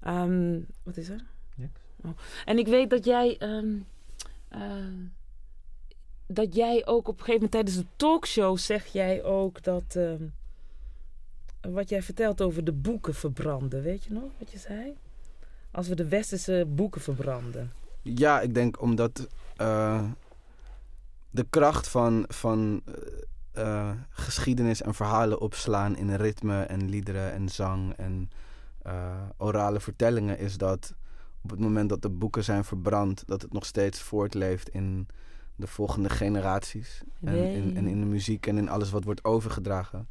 Ehm, 0.00 0.60
wat 0.82 0.96
is 0.96 1.08
er? 1.08 1.24
En 2.44 2.58
ik 2.58 2.66
weet 2.66 2.90
dat 2.90 3.04
jij. 3.04 3.36
ehm, 3.38 3.74
eh, 4.48 4.60
dat 6.28 6.54
jij 6.54 6.86
ook 6.86 7.08
op 7.08 7.18
een 7.18 7.24
gegeven 7.24 7.34
moment 7.34 7.52
tijdens 7.52 7.76
de 7.76 7.86
talkshow 7.96 8.58
zeg 8.58 8.86
jij 8.86 9.24
ook 9.24 9.62
dat. 9.62 9.96
ehm, 9.96 10.22
wat 11.60 11.88
jij 11.88 12.02
vertelt 12.02 12.40
over 12.42 12.64
de 12.64 12.72
boeken 12.72 13.14
verbranden. 13.14 13.82
Weet 13.82 14.04
je 14.04 14.12
nog 14.12 14.30
wat 14.38 14.50
je 14.50 14.58
zei? 14.58 14.94
Als 15.70 15.88
we 15.88 15.94
de 15.94 16.08
westerse 16.08 16.64
boeken 16.68 17.00
verbranden. 17.00 17.72
ja 18.02 18.40
ik 18.40 18.54
denk 18.54 18.80
omdat 18.82 19.28
eh, 19.56 20.04
de 21.30 21.46
kracht 21.50 21.88
van, 21.88 22.24
van 22.28 22.82
eh, 23.52 23.90
geschiedenis 24.10 24.82
en 24.82 24.94
verhalen 24.94 25.40
opslaan 25.40 25.96
in 25.96 26.14
ritme 26.14 26.62
en 26.62 26.88
liederen 26.88 27.32
en 27.32 27.48
zang 27.48 27.92
en 27.92 28.30
orale 29.36 29.80
vertellingen 29.80 30.38
is 30.38 30.56
dat 30.56 30.94
op 31.46 31.52
het 31.52 31.60
moment 31.60 31.88
dat 31.88 32.02
de 32.02 32.10
boeken 32.10 32.44
zijn 32.44 32.64
verbrand, 32.64 33.22
dat 33.26 33.42
het 33.42 33.52
nog 33.52 33.66
steeds 33.66 34.00
voortleeft 34.02 34.68
in 34.68 35.06
de 35.56 35.66
volgende 35.66 36.08
generaties. 36.10 37.00
En 37.24 37.34
in, 37.54 37.76
en 37.76 37.86
in 37.86 38.00
de 38.00 38.06
muziek 38.06 38.46
en 38.46 38.58
in 38.58 38.68
alles 38.68 38.90
wat 38.90 39.04
wordt 39.04 39.24
overgedragen. 39.24 40.08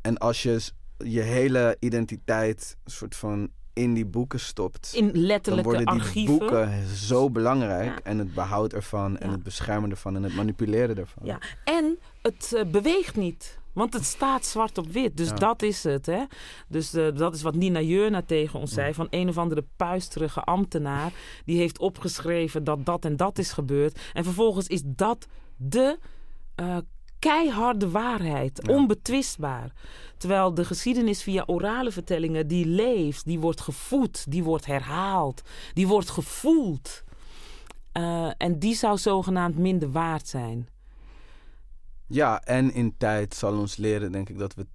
En 0.00 0.18
als 0.18 0.42
je 0.42 0.70
je 0.98 1.20
hele 1.20 1.76
identiteit 1.80 2.76
soort 2.84 3.16
van 3.16 3.48
in 3.72 3.94
die 3.94 4.06
boeken 4.06 4.40
stopt, 4.40 4.92
In 4.94 5.12
dan 5.42 5.62
worden 5.62 5.86
die 5.86 5.94
archieven. 6.00 6.38
boeken 6.38 6.86
zo 6.86 7.30
belangrijk. 7.30 7.88
Ja. 7.88 7.98
En 8.02 8.18
het 8.18 8.34
behoud 8.34 8.72
ervan 8.72 9.18
en 9.18 9.26
Ja. 9.26 9.32
het 9.34 9.42
beschermen 9.42 9.90
ervan 9.90 10.16
en 10.16 10.22
het 10.22 10.34
manipuleren 10.34 10.96
ervan. 10.98 11.26
Ja. 11.26 11.38
En 11.64 11.98
het 12.22 12.52
eh, 12.56 12.64
beweegt 12.70 13.16
niet. 13.16 13.58
Want 13.76 13.92
het 13.92 14.04
staat 14.04 14.46
zwart 14.46 14.78
op 14.78 14.86
wit. 14.88 15.16
Dus 15.16 15.28
Ja. 15.28 15.34
dat 15.34 15.62
is 15.62 15.84
het. 15.84 16.06
Hè? 16.06 16.22
Dus 16.68 16.94
eh, 16.94 17.06
dat 17.14 17.34
is 17.34 17.42
wat 17.42 17.54
Nina 17.54 17.80
Jeurna 17.80 18.22
tegen 18.22 18.60
ons 18.60 18.72
zei. 18.72 18.94
Van 18.94 19.06
een 19.10 19.28
of 19.28 19.38
andere 19.38 19.64
puisterige 19.76 20.40
ambtenaar. 20.40 21.12
Die 21.44 21.58
heeft 21.58 21.78
opgeschreven 21.78 22.64
dat 22.64 22.86
dat 22.86 23.04
en 23.04 23.16
dat 23.16 23.38
is 23.38 23.52
gebeurd. 23.52 23.98
En 24.12 24.24
vervolgens 24.24 24.66
is 24.66 24.82
dat 24.84 25.26
de 25.56 25.98
eh, 26.54 26.76
keiharde 27.18 27.90
waarheid. 27.90 28.60
Ja. 28.62 28.74
Onbetwistbaar. 28.74 29.72
Terwijl 30.16 30.54
de 30.54 30.64
geschiedenis 30.64 31.22
via 31.22 31.42
orale 31.46 31.90
vertellingen. 31.92 32.46
Die 32.48 32.66
leeft. 32.66 33.24
Die 33.24 33.38
wordt 33.40 33.60
gevoed. 33.60 34.30
Die 34.30 34.44
wordt 34.44 34.66
herhaald. 34.66 35.42
Die 35.72 35.86
wordt 35.86 36.10
gevoeld. 36.10 37.02
Eh, 37.92 38.30
en 38.36 38.58
die 38.58 38.74
zou 38.74 38.98
zogenaamd 38.98 39.58
minder 39.58 39.90
waard 39.90 40.28
zijn. 40.28 40.68
Ja, 42.06 42.40
en 42.42 42.72
in 42.72 42.96
tijd 42.96 43.34
zal 43.34 43.58
ons 43.58 43.76
leren, 43.76 44.12
denk 44.12 44.28
ik, 44.28 44.38
dat 44.38 44.54
we 44.54 44.66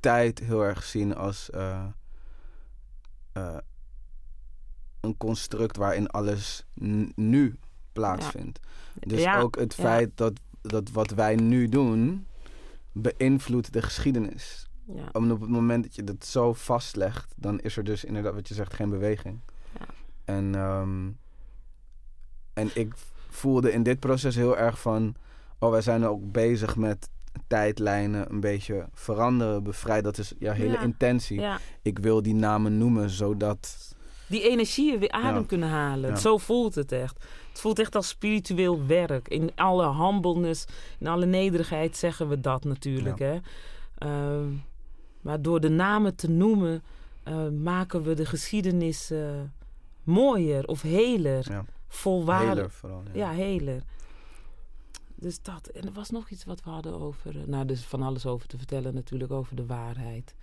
tijd 0.00 0.38
heel 0.38 0.64
erg 0.64 0.84
zien 0.84 1.14
als 1.16 1.50
eh, 1.50 1.86
eh, 3.32 3.56
een 5.00 5.16
construct 5.16 5.76
waarin 5.76 6.08
alles 6.08 6.66
nu 7.14 7.58
plaatsvindt. 7.92 8.60
Dus 8.94 9.22
Ja, 9.22 9.40
ook 9.40 9.58
het 9.58 9.74
ja. 9.74 9.82
feit 9.82 10.10
dat, 10.14 10.32
dat 10.60 10.90
wat 10.90 11.10
wij 11.10 11.34
nu 11.34 11.68
doen 11.68 12.26
beïnvloedt 12.92 13.72
de 13.72 13.82
geschiedenis. 13.82 14.68
Ja. 14.86 15.08
Om 15.12 15.30
op 15.30 15.40
het 15.40 15.50
moment 15.50 15.82
dat 15.82 15.94
je 15.94 16.04
dat 16.04 16.24
zo 16.24 16.52
vastlegt, 16.52 17.34
dan 17.36 17.60
is 17.60 17.76
er 17.76 17.84
dus 17.84 18.04
inderdaad 18.04 18.34
wat 18.34 18.48
je 18.48 18.54
zegt 18.54 18.74
geen 18.74 18.90
beweging. 18.90 19.40
Ja. 19.78 19.86
En, 20.24 20.54
ehm, 20.54 21.10
en 22.52 22.70
ik 22.74 22.94
voelde 23.28 23.72
in 23.72 23.82
dit 23.82 24.00
proces 24.00 24.34
heel 24.34 24.58
erg 24.58 24.80
van, 24.80 25.14
oh 25.60 25.70
wij 25.70 25.82
zijn 25.82 26.04
ook 26.04 26.32
bezig 26.32 26.76
met 26.76 27.08
tijdlijnen 27.46 28.30
een 28.30 28.40
beetje 28.40 28.88
veranderen, 28.92 29.62
bevrijden. 29.62 30.04
Dat 30.04 30.18
is 30.18 30.32
jouw 30.38 30.52
hele 30.54 30.72
Ja. 30.72 30.80
intentie. 30.82 31.40
Ja, 31.40 31.58
Ik 31.82 31.98
wil 31.98 32.22
die 32.22 32.34
namen 32.34 32.78
noemen 32.78 33.10
zodat, 33.10 33.94
die 34.26 34.48
energieën 34.48 34.98
weer 34.98 35.10
adem 35.10 35.40
Ja. 35.40 35.46
kunnen 35.46 35.68
halen. 35.68 36.18
Zo 36.18 36.38
voelt 36.38 36.74
het 36.74 36.92
echt. 36.92 37.24
Het 37.48 37.60
voelt 37.60 37.78
echt 37.78 37.94
als 37.94 38.08
spiritueel 38.08 38.86
werk. 38.86 39.28
In 39.28 39.50
alle 39.54 39.94
humbleness, 40.06 40.64
in 40.98 41.06
alle 41.06 41.26
nederigheid 41.26 41.96
zeggen 41.96 42.28
we 42.28 42.40
dat 42.40 42.64
natuurlijk. 42.64 43.18
Hè? 43.18 43.38
Ehm, 43.98 44.48
maar 45.20 45.42
door 45.42 45.60
de 45.60 45.68
namen 45.68 46.14
te 46.16 46.30
noemen, 46.30 46.82
eh, 47.22 47.48
maken 47.48 48.02
we 48.02 48.14
de 48.14 48.26
geschiedenis 48.26 49.12
mooier 50.04 50.66
of 50.66 50.82
heler. 50.82 51.46
Ja. 51.50 51.64
Volwaardig. 51.88 52.48
heler 52.54 52.70
vooral. 52.70 53.02
Ja. 53.12 53.30
Ja, 53.30 53.30
heler. 53.36 53.82
Dus 55.20 55.42
dat. 55.42 55.66
En 55.66 55.82
er 55.86 55.92
was 55.92 56.10
nog 56.10 56.28
iets 56.30 56.44
wat 56.44 56.62
we 56.64 56.70
hadden 56.70 57.00
over. 57.00 57.36
eh, 57.40 57.46
Nou, 57.46 57.68
is 57.68 57.84
van 57.84 58.02
alles 58.02 58.26
over 58.26 58.46
te 58.48 58.56
vertellen, 58.58 58.94
natuurlijk, 58.94 59.30
over 59.32 59.56
de 59.56 59.66
waarheid. 59.66 60.34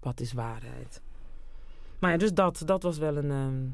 Wat 0.00 0.20
is 0.20 0.32
waarheid? 0.32 1.02
Maar 1.98 2.10
ja, 2.10 2.16
dus 2.16 2.32
dat, 2.32 2.62
dat 2.64 2.82
was 2.82 2.98
wel 2.98 3.16
een. 3.16 3.30
ehm, 3.30 3.66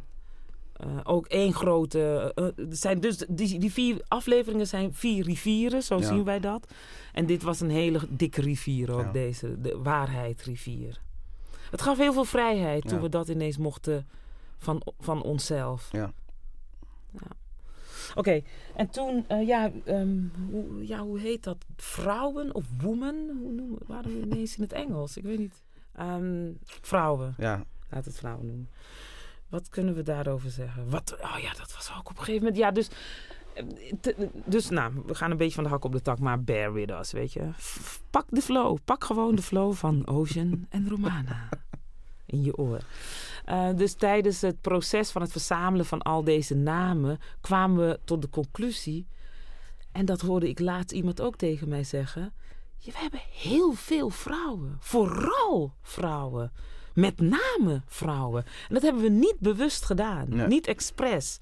eh, 0.91 1.01
ook 1.05 1.27
één 1.27 1.53
grote. 1.55 2.33
er 2.35 2.53
zijn 2.69 3.01
dus 3.01 3.17
die, 3.29 3.59
die 3.59 3.73
vier 3.73 4.03
afleveringen 4.09 4.67
zijn 4.67 4.95
vier 4.95 5.25
rivieren, 5.25 5.83
zo 5.83 5.99
Ja. 5.99 6.07
zien 6.07 6.25
wij 6.25 6.41
dat. 6.41 6.73
En 7.13 7.27
dit 7.27 7.43
was 7.43 7.61
een 7.61 7.71
hele 7.71 8.01
dikke 8.11 8.41
rivier 8.41 8.93
ook, 8.93 9.01
Ja. 9.05 9.13
deze, 9.13 9.61
de 9.61 9.79
waarheidrivier. 9.79 11.01
Het 11.71 11.83
gaf 11.83 11.99
heel 11.99 12.13
veel 12.13 12.25
vrijheid 12.25 12.89
toen 12.89 13.01
we 13.01 13.09
dat 13.09 13.29
ineens 13.29 13.57
mochten 13.57 14.09
van, 14.59 14.83
van 14.99 15.23
onszelf. 15.23 15.89
Ja. 15.93 16.13
Oké, 18.15 18.41
en 18.77 18.91
toen, 18.91 19.25
eh, 19.29 19.47
ja, 19.47 19.71
ehm, 19.85 20.19
hoe, 20.51 20.87
ja, 20.87 20.99
hoe 20.99 21.19
heet 21.21 21.43
dat? 21.45 21.57
Vrouwen 21.77 22.55
of 22.55 22.65
woman? 22.81 23.15
Hoe 23.43 23.53
noemen 23.53 23.79
we 23.79 23.85
Waarom 23.87 24.13
ineens 24.23 24.57
in 24.57 24.63
het 24.63 24.73
Engels? 24.73 25.17
Ik 25.17 25.23
weet 25.23 25.39
niet. 25.39 25.63
Ehm, 25.95 26.51
vrouwen, 26.65 27.35
Ja. 27.39 27.65
laat 27.91 28.05
het 28.05 28.17
vrouwen 28.17 28.47
noemen. 28.47 28.69
Wat 29.49 29.69
kunnen 29.69 29.95
we 29.95 30.03
daarover 30.03 30.51
zeggen? 30.51 30.91
Wat, 30.91 31.17
oh 31.23 31.39
ja, 31.43 31.53
dat 31.53 31.75
was 31.75 31.91
ook 31.99 32.11
op 32.11 32.19
een 32.19 32.25
gegeven 32.25 32.39
moment. 32.39 32.57
Ja, 32.57 32.71
dus, 32.71 32.89
eh, 33.55 34.29
dus 34.45 34.69
nou, 34.69 34.93
we 35.07 35.15
gaan 35.15 35.31
een 35.31 35.37
beetje 35.37 35.55
van 35.55 35.65
de 35.65 35.71
hak 35.71 35.85
op 35.85 35.93
de 35.93 36.03
tak, 36.03 36.19
maar 36.19 36.43
bear 36.43 36.73
with 36.73 36.91
us, 36.91 37.13
weet 37.13 37.33
je. 37.33 37.49
Pak 38.11 38.27
de 38.29 38.41
flow. 38.43 38.79
Pak 38.85 39.05
gewoon 39.05 39.35
de 39.35 39.43
flow 39.43 39.73
van 39.75 40.07
Ocean 40.07 40.67
en 40.69 40.89
Romana 40.89 41.49
in 42.27 42.43
je 42.43 42.57
oor. 42.57 42.81
Eh, 43.51 43.69
dus 43.77 43.95
tijdens 43.95 44.41
het 44.41 44.61
proces 44.61 45.11
van 45.11 45.23
het 45.23 45.33
verzamelen 45.33 45.87
van 45.87 46.03
al 46.03 46.25
deze 46.25 46.55
namen 46.55 47.19
kwamen 47.41 47.89
we 47.89 48.01
tot 48.05 48.23
de 48.23 48.29
conclusie. 48.29 49.07
En 49.93 50.05
dat 50.05 50.21
hoorde 50.21 50.49
ik 50.49 50.59
laatst 50.59 50.93
iemand 50.93 51.21
ook 51.21 51.37
tegen 51.37 51.69
mij 51.69 51.85
zeggen. 51.85 52.33
"Ja, 52.79 52.93
We 52.93 52.99
hebben 52.99 53.21
heel 53.33 53.73
veel 53.73 54.11
vrouwen. 54.11 54.77
Vooral 54.81 55.75
vrouwen. 55.83 56.53
Met 56.95 57.21
name 57.21 57.83
vrouwen. 57.87 58.45
En 58.45 58.75
dat 58.75 58.83
hebben 58.83 59.03
we 59.03 59.09
niet 59.09 59.37
bewust 59.39 59.85
gedaan. 59.85 60.27
Nee. 60.29 60.47
Niet 60.47 60.67
expres. 60.67 61.39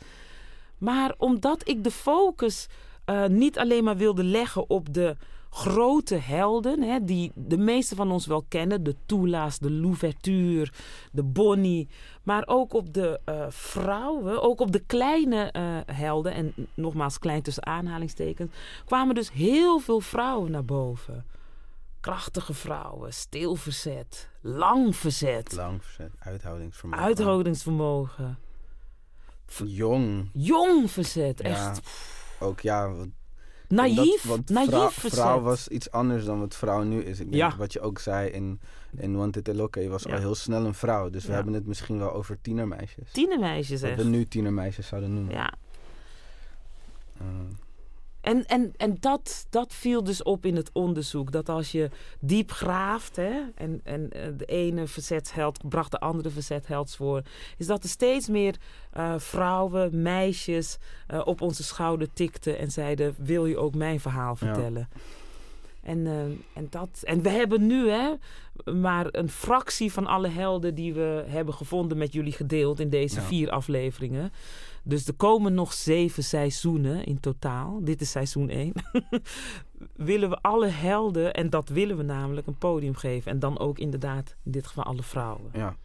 Maar 0.79 1.15
omdat 1.19 1.69
ik 1.69 1.85
de 1.85 1.91
focus 1.91 2.67
eh, 3.05 3.27
niet 3.27 3.59
alleen 3.59 3.85
maar 3.85 3.97
wilde 3.97 4.25
leggen 4.25 4.71
op 4.71 4.95
de 4.95 5.17
grote 5.50 6.14
helden, 6.14 6.83
hè, 6.83 7.05
die 7.05 7.33
de 7.35 7.59
meeste 7.59 7.95
van 7.95 8.11
ons 8.11 8.26
wel 8.26 8.45
kennen, 8.49 8.83
de 8.83 8.97
Toula's, 9.07 9.59
de 9.59 9.71
Louverture, 9.71 10.73
de 11.12 11.23
Bonnie, 11.23 11.88
maar 12.23 12.43
ook 12.47 12.73
op 12.73 12.93
de 12.95 13.21
eh, 13.25 13.47
vrouwen, 13.49 14.43
ook 14.43 14.61
op 14.61 14.73
de 14.73 14.83
kleine 14.87 15.50
eh, 15.50 15.76
helden, 15.97 16.33
en 16.33 16.55
nogmaals 16.75 17.19
klein 17.19 17.43
tussen 17.43 17.67
aanhalingstekens, 17.67 18.50
kwamen 18.85 19.14
dus 19.14 19.33
heel 19.33 19.78
veel 19.78 20.00
vrouwen 20.00 20.50
naar 20.50 20.64
boven. 20.64 21.25
Krachtige 22.00 22.55
vrouwen, 22.55 23.12
stil 23.14 23.55
verzet, 23.55 24.28
lang 24.40 24.97
verzet, 24.97 25.52
Lang 25.52 25.85
verzet, 25.85 26.12
uithoudingsvermogen. 26.19 27.05
uithoudingsvermogen, 27.05 28.38
Jong. 29.64 30.31
jong 30.33 30.90
verzet. 30.90 31.38
Ja. 31.43 31.49
Echt 31.49 31.81
Ook 32.40 32.61
ja, 32.61 32.95
naïef, 33.69 34.31
omdat- 34.31 34.49
naïef 34.49 34.93
vrou- 34.93 35.11
vrouw 35.13 35.41
was 35.41 35.69
iets 35.69 35.91
anders 35.91 36.25
dan 36.25 36.41
wat 36.41 36.57
vrouw 36.57 36.83
nu 36.83 37.01
is. 37.03 37.21
Ik 37.21 37.31
denk 37.31 37.43
Ja. 37.53 37.57
wat 37.57 37.73
je 37.73 37.81
ook 37.81 37.99
zei 37.99 38.31
in, 38.31 38.61
in 38.97 39.17
Want 39.17 39.37
It 39.37 39.55
Lokke, 39.55 39.81
je 39.81 39.89
was 39.89 40.03
Ja. 40.03 40.13
al 40.13 40.19
heel 40.19 40.35
snel 40.35 40.65
een 40.65 40.75
vrouw. 40.75 41.11
Dus 41.11 41.25
we 41.25 41.33
hebben 41.33 41.53
het 41.55 41.67
misschien 41.67 41.99
wel 41.99 42.13
over 42.13 42.39
tienermeisjes. 42.43 43.13
Tienermeisjes 43.13 43.81
Wat 43.81 43.91
echt. 43.91 44.03
we 44.03 44.09
nu 44.09 44.25
tienermeisjes 44.29 44.87
zouden 44.87 45.15
noemen. 45.15 45.35
Ja. 45.35 45.53
Eh, 47.19 47.25
En, 48.28 48.47
en, 48.47 48.73
en 48.76 48.97
dat, 49.00 49.47
dat 49.50 49.75
viel 49.75 50.04
dus 50.04 50.23
op 50.23 50.44
in 50.44 50.56
het 50.56 50.70
onderzoek. 50.73 51.32
Dat 51.32 51.49
als 51.49 51.73
je 51.73 51.90
diep 52.20 52.50
graaft 52.50 53.16
hè, 53.16 53.40
en, 53.54 53.80
en 53.85 54.11
eh, 54.11 54.28
de 54.37 54.44
ene 54.44 54.87
verzetsheld 54.87 55.68
bracht 55.68 55.90
de 55.90 55.99
andere 55.99 56.30
verzetheld 56.30 56.94
voor, 56.94 57.23
is 57.56 57.66
dat 57.66 57.82
er 57.82 57.88
steeds 57.88 58.28
meer 58.28 58.56
eh, 58.92 59.18
vrouwen, 59.18 60.02
meisjes 60.02 60.78
eh, 61.06 61.20
op 61.25 61.40
onze 61.40 61.62
schouder 61.62 62.12
tikten 62.12 62.58
en 62.58 62.70
zeiden: 62.70 63.14
Wil 63.18 63.47
je 63.47 63.58
ook 63.58 63.75
mijn 63.75 64.00
verhaal 64.00 64.37
vertellen? 64.37 64.88
En, 65.88 66.07
eh, 66.07 66.23
en, 66.52 66.66
dat, 66.71 67.02
en 67.04 67.23
we 67.23 67.28
hebben 67.28 67.66
nu 67.66 67.88
hè, 67.90 68.14
maar 68.73 69.07
een 69.11 69.28
fractie 69.28 69.92
van 69.92 70.07
alle 70.07 70.28
helden 70.28 70.75
die 70.75 70.95
we 70.95 71.25
hebben 71.26 71.54
gevonden 71.54 71.99
met 71.99 72.12
jullie 72.12 72.33
gedeeld 72.33 72.80
in 72.80 72.90
deze 72.90 73.21
Ja. 73.21 73.23
vier 73.26 73.50
afleveringen. 73.50 74.33
Dus 74.83 75.07
er 75.07 75.14
komen 75.14 75.54
nog 75.54 75.73
zeven 75.73 76.25
seizoenen 76.25 77.04
in 77.04 77.21
totaal. 77.21 77.80
Dit 77.85 78.00
is 78.00 78.11
seizoen 78.11 78.49
één. 78.49 78.73
willen 80.11 80.30
we 80.30 80.38
alle 80.40 80.66
helden, 80.66 81.35
en 81.35 81.50
dat 81.50 81.68
willen 81.68 81.97
we 81.97 82.02
namelijk, 82.02 82.47
een 82.47 82.59
podium 82.59 82.95
geven. 82.95 83.33
En 83.33 83.38
dan 83.38 83.59
ook 83.59 83.78
inderdaad, 83.78 84.37
in 84.45 84.50
dit 84.50 84.66
geval 84.66 84.85
alle 84.85 85.02
vrouwen. 85.02 85.50
Ja. 85.52 85.76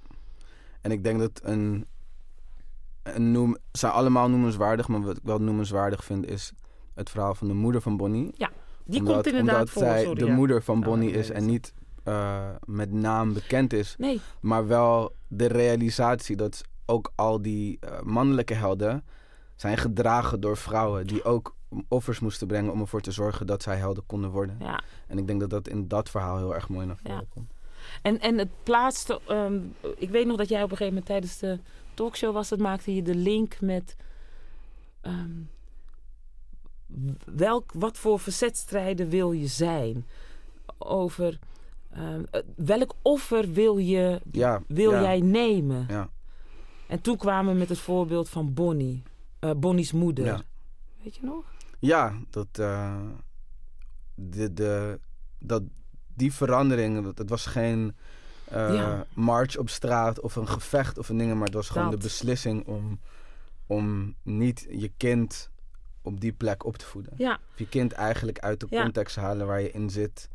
En 0.81 0.91
ik 0.91 1.03
denk 1.03 1.19
dat 1.19 1.41
een, 1.43 1.86
een 3.03 3.31
noem, 3.31 3.53
ze 3.53 3.77
zijn 3.77 3.91
allemaal 3.91 4.29
noemenswaardig, 4.29 4.88
maar 4.88 5.01
wat 5.01 5.17
ik 5.17 5.24
wel 5.24 5.39
noemenswaardig 5.39 6.03
vind 6.03 6.25
is 6.27 6.53
het 6.93 7.10
verhaal 7.10 7.36
van 7.36 7.48
de 7.48 7.53
moeder 7.53 7.81
van 7.81 7.98
Bonnie. 7.98 8.31
Die 8.86 9.00
omdat, 9.00 9.13
komt 9.13 9.28
inderdaad 9.28 9.56
omdat 9.56 9.70
voor. 9.70 9.82
zij 9.82 10.04
sorry, 10.04 10.20
de 10.20 10.25
ja. 10.25 10.34
moeder 10.36 10.63
van 10.63 10.78
Oh, 10.78 10.84
Bonnie 10.84 11.12
is 11.12 11.30
en 11.30 11.46
niet 11.46 11.74
eh, 12.04 12.50
met 12.66 12.92
naam 12.92 13.34
bekend 13.34 13.74
is, 13.74 13.96
Nee, 13.98 14.22
maar 14.42 14.68
wel 14.68 15.16
de 15.28 15.46
realisatie 15.46 16.36
dat 16.36 16.62
ook 16.86 17.12
al 17.16 17.42
die 17.42 17.78
eh, 17.80 18.02
mannelijke 18.02 18.54
helden 18.54 19.04
zijn 19.56 19.78
gedragen 19.78 20.40
door 20.40 20.58
vrouwen 20.58 21.08
die 21.08 21.24
ook 21.24 21.56
offers 21.88 22.20
moesten 22.20 22.48
brengen 22.48 22.72
om 22.72 22.80
ervoor 22.82 23.02
te 23.02 23.12
zorgen 23.12 23.48
dat 23.48 23.63
zij 23.63 23.75
helden 23.75 24.06
konden 24.06 24.30
worden. 24.30 24.56
ja. 24.60 24.82
En 25.08 25.18
ik 25.18 25.28
denk 25.28 25.40
dat 25.40 25.50
dat 25.50 25.68
in 25.68 25.88
dat 25.88 26.10
verhaal 26.10 26.38
heel 26.38 26.56
erg 26.56 26.70
mooi 26.70 26.86
naar 26.86 26.98
voren 26.98 27.18
Ja. 27.18 27.24
komt. 27.30 27.52
En, 28.02 28.20
en 28.20 28.38
het 28.38 28.50
plaatste. 28.63 29.20
ehm, 29.28 29.60
ik 29.98 30.10
weet 30.10 30.25
nog 30.28 30.38
dat 30.38 30.50
jij 30.50 30.63
op 30.63 30.72
een 30.72 30.78
gegeven 30.78 30.94
moment 30.94 31.06
tijdens 31.06 31.38
de 31.40 31.60
talkshow 31.94 32.34
was, 32.34 32.50
dat 32.50 32.60
maakte 32.60 32.96
je 32.96 33.02
de 33.02 33.16
link 33.16 33.62
met. 33.62 33.96
ehm, 35.02 35.30
welk, 37.25 37.71
wat 37.73 37.97
voor 37.97 38.19
verzetstrijden 38.19 39.09
wil 39.09 39.31
je 39.31 39.47
zijn? 39.47 40.05
Over 40.77 41.39
ehm, 41.91 42.23
eh, 42.31 42.41
welk 42.55 42.95
offer 43.01 43.51
wil, 43.51 43.77
je, 43.77 44.21
Ja, 44.31 44.62
wil 44.67 44.91
ja, 44.91 45.01
jij 45.01 45.19
nemen? 45.19 45.85
Ja. 45.89 46.09
En 46.88 47.01
toen 47.01 47.17
kwamen 47.17 47.53
we 47.53 47.59
met 47.59 47.69
het 47.69 47.79
voorbeeld 47.79 48.29
van 48.29 48.53
Bonnie, 48.53 49.03
eh, 49.39 49.51
Bonnie's 49.57 49.91
moeder. 49.91 50.25
Ja. 50.25 50.41
Weet 51.03 51.15
je 51.15 51.25
nog? 51.25 51.43
Ja, 51.79 52.13
dat, 52.29 52.47
eh, 52.51 53.01
de, 54.15 54.53
de, 54.53 55.00
dat 55.39 55.63
die 56.13 56.33
verandering, 56.33 57.03
dat, 57.03 57.17
het 57.17 57.29
was 57.29 57.45
geen 57.45 57.95
eh, 58.45 59.00
march 59.13 59.57
op 59.57 59.69
straat 59.69 60.19
of 60.19 60.35
een 60.35 60.47
gevecht 60.47 60.97
of 60.97 61.09
een 61.09 61.17
ding, 61.17 61.33
maar 61.33 61.45
het 61.45 61.53
was 61.53 61.69
gewoon 61.69 61.91
Dat. 61.91 62.01
de 62.01 62.07
beslissing 62.07 62.65
om, 62.65 63.00
om 63.67 64.15
niet 64.23 64.67
je 64.69 64.91
kind 64.97 65.50
op 66.03 66.19
die 66.19 66.31
plek 66.31 66.65
op 66.65 66.77
te 66.77 66.86
voeden. 66.86 67.13
Ja. 67.17 67.39
Of 67.51 67.60
je 67.60 67.67
kind 67.67 67.91
eigenlijk 67.91 68.39
uit 68.39 68.60
de 68.60 68.67
context 68.67 69.15
halen 69.15 69.48
waar 69.48 69.62
je 69.62 69.72
in 69.72 69.89
zit. 69.89 70.29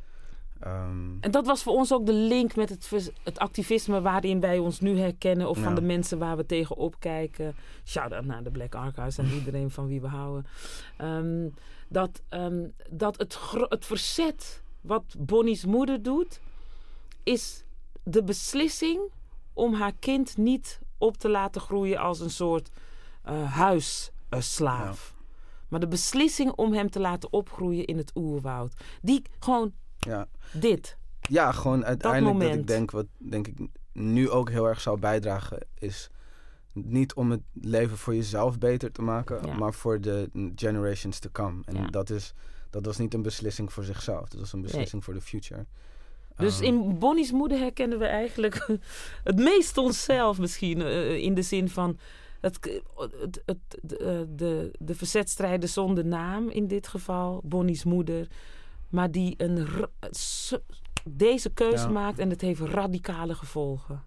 Ehm, 0.60 1.20
En 1.20 1.30
dat 1.30 1.46
was 1.46 1.62
voor 1.62 1.72
ons 1.72 1.92
ook 1.92 2.06
de 2.06 2.12
link 2.12 2.56
met 2.56 2.68
het, 2.68 3.12
het 3.22 3.38
activisme 3.38 4.00
waarin 4.00 4.40
wij 4.40 4.58
ons 4.58 4.80
nu 4.80 4.98
herkennen. 4.98 5.48
Of 5.48 5.58
van 5.58 5.74
de 5.74 5.80
mensen 5.80 6.18
waar 6.18 6.36
we 6.36 6.46
tegenop 6.46 6.96
kijken. 6.98 7.54
Shout-out 7.84 8.24
naar 8.24 8.42
de 8.42 8.50
Black 8.50 8.74
Archives 8.74 9.18
en 9.18 9.30
iedereen 9.32 9.70
van 9.70 9.86
wie 9.86 10.00
we 10.00 10.06
houden. 10.06 10.46
Ehm, 10.96 11.48
dat 11.88 12.22
ehm, 12.28 12.66
dat 12.90 13.18
het, 13.18 13.38
het 13.68 13.84
verzet 13.84 14.62
wat 14.80 15.14
Bonnie's 15.18 15.64
moeder 15.64 16.02
doet... 16.02 16.40
is 17.22 17.64
de 18.02 18.22
beslissing 18.22 19.00
om 19.52 19.74
haar 19.74 19.92
kind 19.98 20.36
niet 20.36 20.80
op 20.98 21.16
te 21.16 21.28
laten 21.28 21.60
groeien 21.60 21.98
als 21.98 22.20
een 22.20 22.30
soort 22.30 22.70
eh 23.22 23.52
huisslaaf. 23.54 25.14
Maar 25.68 25.80
de 25.80 25.88
beslissing 25.88 26.50
om 26.52 26.72
hem 26.72 26.90
te 26.90 27.00
laten 27.00 27.32
opgroeien 27.32 27.84
in 27.84 27.96
het 27.96 28.10
oerwoud. 28.14 28.72
Die 29.02 29.22
gewoon 29.38 29.72
ja. 29.98 30.28
dit. 30.52 30.96
ja, 31.20 31.52
gewoon 31.52 31.84
uiteindelijk 31.84 32.40
dat 32.40 32.54
ik 32.54 32.66
denk, 32.66 32.90
wat 32.90 33.06
denk 33.18 33.46
ik 33.46 33.58
nu 33.92 34.30
ook 34.30 34.50
heel 34.50 34.68
erg 34.68 34.80
zou 34.80 34.98
bijdragen, 34.98 35.58
is 35.78 36.10
niet 36.72 37.14
om 37.14 37.30
het 37.30 37.40
leven 37.52 37.96
voor 37.98 38.14
jezelf 38.14 38.58
beter 38.58 38.92
te 38.92 39.02
maken, 39.02 39.46
Ja. 39.46 39.54
maar 39.54 39.74
voor 39.74 40.00
de 40.00 40.30
generations 40.54 41.18
to 41.18 41.28
come. 41.32 41.60
En 41.64 41.74
Ja. 41.76 41.86
dat, 41.86 42.10
is, 42.10 42.34
dat 42.70 42.84
was 42.84 42.96
niet 42.98 43.14
een 43.14 43.22
beslissing 43.22 43.72
voor 43.72 43.84
zichzelf, 43.84 44.28
dat 44.28 44.40
was 44.40 44.52
een 44.52 44.62
beslissing 44.62 45.04
voor 45.04 45.14
de 45.14 45.20
future. 45.20 45.66
Dus 46.36 46.54
Ehm, 46.60 46.64
in 46.64 46.98
Bonnie's 46.98 47.32
moeder 47.32 47.58
herkennen 47.58 47.98
we 47.98 48.04
eigenlijk 48.06 48.66
het 49.24 49.36
meest 49.36 49.76
onszelf 49.76 50.38
misschien. 50.38 50.82
eh, 50.82 51.16
in 51.16 51.34
de 51.34 51.42
zin 51.42 51.68
van 51.68 51.98
het, 52.40 52.82
het, 53.20 53.42
het, 53.46 53.58
de, 53.82 53.96
eh, 53.96 54.20
de, 54.36 54.70
de 54.78 54.94
verzetstrijden 54.94 55.68
zonder 55.68 56.06
naam 56.06 56.48
in 56.48 56.66
dit 56.66 56.88
geval. 56.88 57.40
Bonnie's 57.44 57.84
moeder. 57.84 58.28
Maar 58.88 59.10
die 59.10 59.34
een, 59.36 59.66
deze 61.10 61.50
keuze 61.50 61.84
Ja. 61.86 61.92
maakt 61.92 62.18
en 62.18 62.30
het 62.30 62.40
heeft 62.40 62.60
radicale 62.60 63.34
gevolgen. 63.34 64.02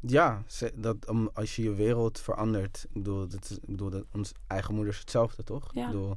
Ja, 0.00 0.42
dat, 0.74 1.08
om, 1.08 1.30
als 1.32 1.56
je 1.56 1.62
je 1.62 1.74
wereld 1.74 2.20
verandert. 2.20 2.84
Ik 2.88 2.92
bedoel, 3.02 3.28
dat 3.28 3.50
ik 3.62 3.66
bedoel 3.66 3.90
dat 3.90 4.04
ons 4.12 4.32
eigen 4.46 4.74
moeder 4.74 4.92
is 4.92 4.98
hetzelfde, 4.98 5.42
toch? 5.42 5.74
Ja. 5.74 5.80
Ik 5.86 5.90
bedoel, 5.90 6.16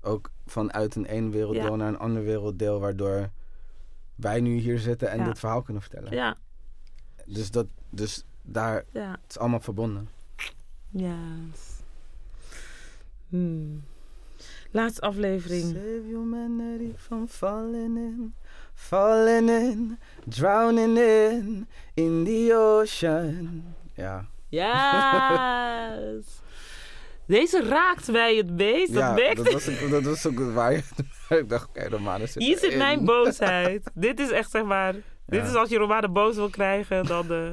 ook 0.00 0.30
vanuit 0.46 0.94
een 0.94 1.06
één 1.06 1.30
werelddeel 1.30 1.62
Ja. 1.70 1.76
naar 1.76 1.88
een 1.88 1.98
ander 1.98 2.22
werelddeel, 2.24 2.80
waardoor 2.80 3.30
wij 4.14 4.40
nu 4.40 4.56
hier 4.58 4.78
zitten 4.78 5.10
en 5.10 5.18
Ja. 5.18 5.24
dit 5.24 5.38
verhaal 5.38 5.62
kunnen 5.62 5.82
vertellen. 5.82 6.12
Ja, 6.12 6.36
Dus, 7.26 7.50
dat, 7.50 7.66
dus 7.90 8.24
daar, 8.42 8.84
het 8.92 9.18
is 9.28 9.38
allemaal 9.38 9.60
verbonden. 9.60 10.08
Ja. 10.94 11.16
Hmm. 13.28 13.82
Laatste 14.70 15.00
aflevering. 15.00 15.62
Save 15.64 16.02
humanity 16.06 16.92
from 16.96 17.28
falling 17.28 17.96
in, 17.96 18.34
falling 18.74 19.48
in, 19.50 19.98
drowning 20.26 20.98
in, 20.98 21.66
in 21.94 22.24
the 22.24 22.54
ocean. 22.54 23.62
Ja, 23.94 24.26
Yes! 24.48 26.24
Deze 27.26 27.62
raakt 27.68 28.10
mij 28.12 28.36
het 28.36 28.50
meest. 28.50 28.92
Dat 28.92 29.02
ja 29.02 29.12
merkte 29.12 29.42
dat, 29.42 29.52
was 29.52 29.68
ook, 29.82 29.90
dat 29.90 30.02
was 30.02 30.26
ook 30.26 30.38
waar 30.52 30.72
je- 30.72 30.82
ik 31.40 31.48
dacht, 31.48 31.68
oké, 31.68 31.88
Romana 31.88 32.26
zit 32.26 32.42
Hier 32.42 32.58
zit 32.58 32.76
mijn 32.76 33.04
boosheid. 33.04 33.90
dit 33.94 34.20
is 34.20 34.30
echt 34.30 34.50
zeg 34.50 34.64
maar. 34.64 34.94
Dit 35.26 35.46
is 35.46 35.54
als 35.54 35.68
je 35.68 35.76
Romana 35.78 36.08
boos 36.08 36.34
wil 36.34 36.50
krijgen, 36.50 37.04
dan 37.06 37.32
eh, 37.32 37.52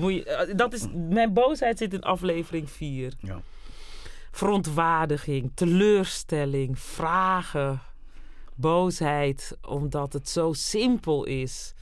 moet 0.00 0.14
je. 0.14 0.24
eh, 0.24 0.56
dat 0.56 0.72
is, 0.72 0.86
mijn 0.94 1.32
boosheid 1.32 1.78
zit 1.78 1.92
in 1.94 2.00
aflevering 2.02 2.70
4. 2.70 3.12
Ja. 3.20 3.40
Verontwaardiging, 4.30 5.50
teleurstelling, 5.54 6.78
vragen, 6.78 7.80
boosheid, 8.54 9.56
omdat 9.68 10.12
het 10.12 10.28
zo 10.28 10.52
simpel 10.52 11.24
is. 11.24 11.74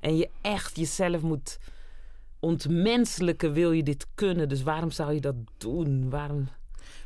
En 0.00 0.16
je 0.16 0.30
echt 0.40 0.76
jezelf 0.76 1.22
moet 1.22 1.58
ontmenselijken, 2.40 3.52
wil 3.52 3.72
je 3.72 3.82
dit 3.82 4.06
kunnen. 4.14 4.48
Dus 4.48 4.62
waarom 4.62 4.90
zou 4.90 5.12
je 5.12 5.20
dat 5.20 5.34
doen? 5.58 6.10
Waarom? 6.10 6.48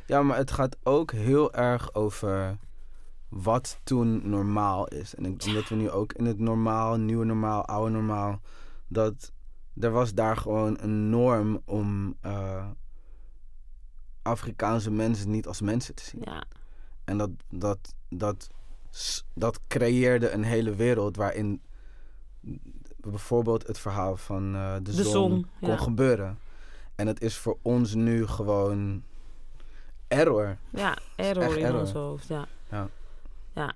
ja, 0.05 0.21
maar 0.23 0.37
het 0.37 0.51
gaat 0.51 0.77
ook 0.83 1.11
heel 1.11 1.53
erg 1.53 1.93
over 1.93 2.57
wat 3.29 3.79
toen 3.83 4.29
normaal 4.29 4.87
is. 4.87 5.15
En 5.15 5.25
ik, 5.25 5.43
omdat 5.47 5.69
we 5.69 5.75
nu 5.75 5.89
ook 5.89 6.13
in 6.13 6.25
het 6.25 6.39
normaal, 6.39 6.95
nieuwe 6.97 7.25
normaal, 7.25 7.65
oude 7.65 7.91
normaal, 7.91 8.41
dat 8.87 9.31
er 9.79 9.91
was 9.91 10.13
daar 10.13 10.37
gewoon 10.37 10.77
een 10.81 11.09
norm 11.09 11.61
om 11.65 12.15
eh, 12.21 12.67
Afrikaanse 14.21 14.91
mensen 14.91 15.31
niet 15.31 15.47
als 15.47 15.61
mensen 15.61 15.95
te 15.95 16.03
zien. 16.03 16.21
Ja, 16.23 16.43
En 17.03 17.17
dat, 17.17 17.29
dat, 17.49 17.93
dat, 18.09 18.49
dat 19.33 19.59
creëerde 19.67 20.29
een 20.29 20.43
hele 20.43 20.75
wereld 20.75 21.15
waarin 21.15 21.61
bijvoorbeeld 22.97 23.67
het 23.67 23.79
verhaal 23.79 24.17
van 24.17 24.55
eh, 24.55 24.73
de, 24.73 24.81
De 24.81 24.91
zon, 24.91 25.03
zon, 25.03 25.47
kon 25.59 25.69
ja. 25.69 25.77
gebeuren. 25.77 26.39
En 26.95 27.07
het 27.07 27.21
is 27.21 27.37
voor 27.37 27.57
ons 27.61 27.93
nu 27.93 28.27
gewoon 28.27 29.03
error. 30.07 30.57
ja 30.69 30.97
error 31.15 31.57
in 31.57 31.65
error. 31.65 31.79
ons 31.79 31.91
hoofd. 31.91 32.27
Ja. 32.27 32.47
Ja. 32.71 32.89
ja. 33.53 33.73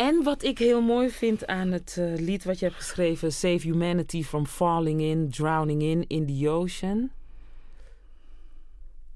En 0.00 0.22
wat 0.22 0.42
ik 0.42 0.58
heel 0.58 0.82
mooi 0.82 1.10
vind 1.10 1.46
aan 1.46 1.70
het 1.70 1.96
eh, 1.98 2.14
lied 2.14 2.44
wat 2.44 2.58
je 2.58 2.64
hebt 2.64 2.76
geschreven... 2.76 3.32
Save 3.32 3.60
Humanity 3.60 4.22
from 4.22 4.46
Falling 4.46 5.00
in, 5.00 5.30
Drowning 5.30 5.82
in, 5.82 6.04
in 6.06 6.26
the 6.26 6.48
Ocean... 6.48 7.10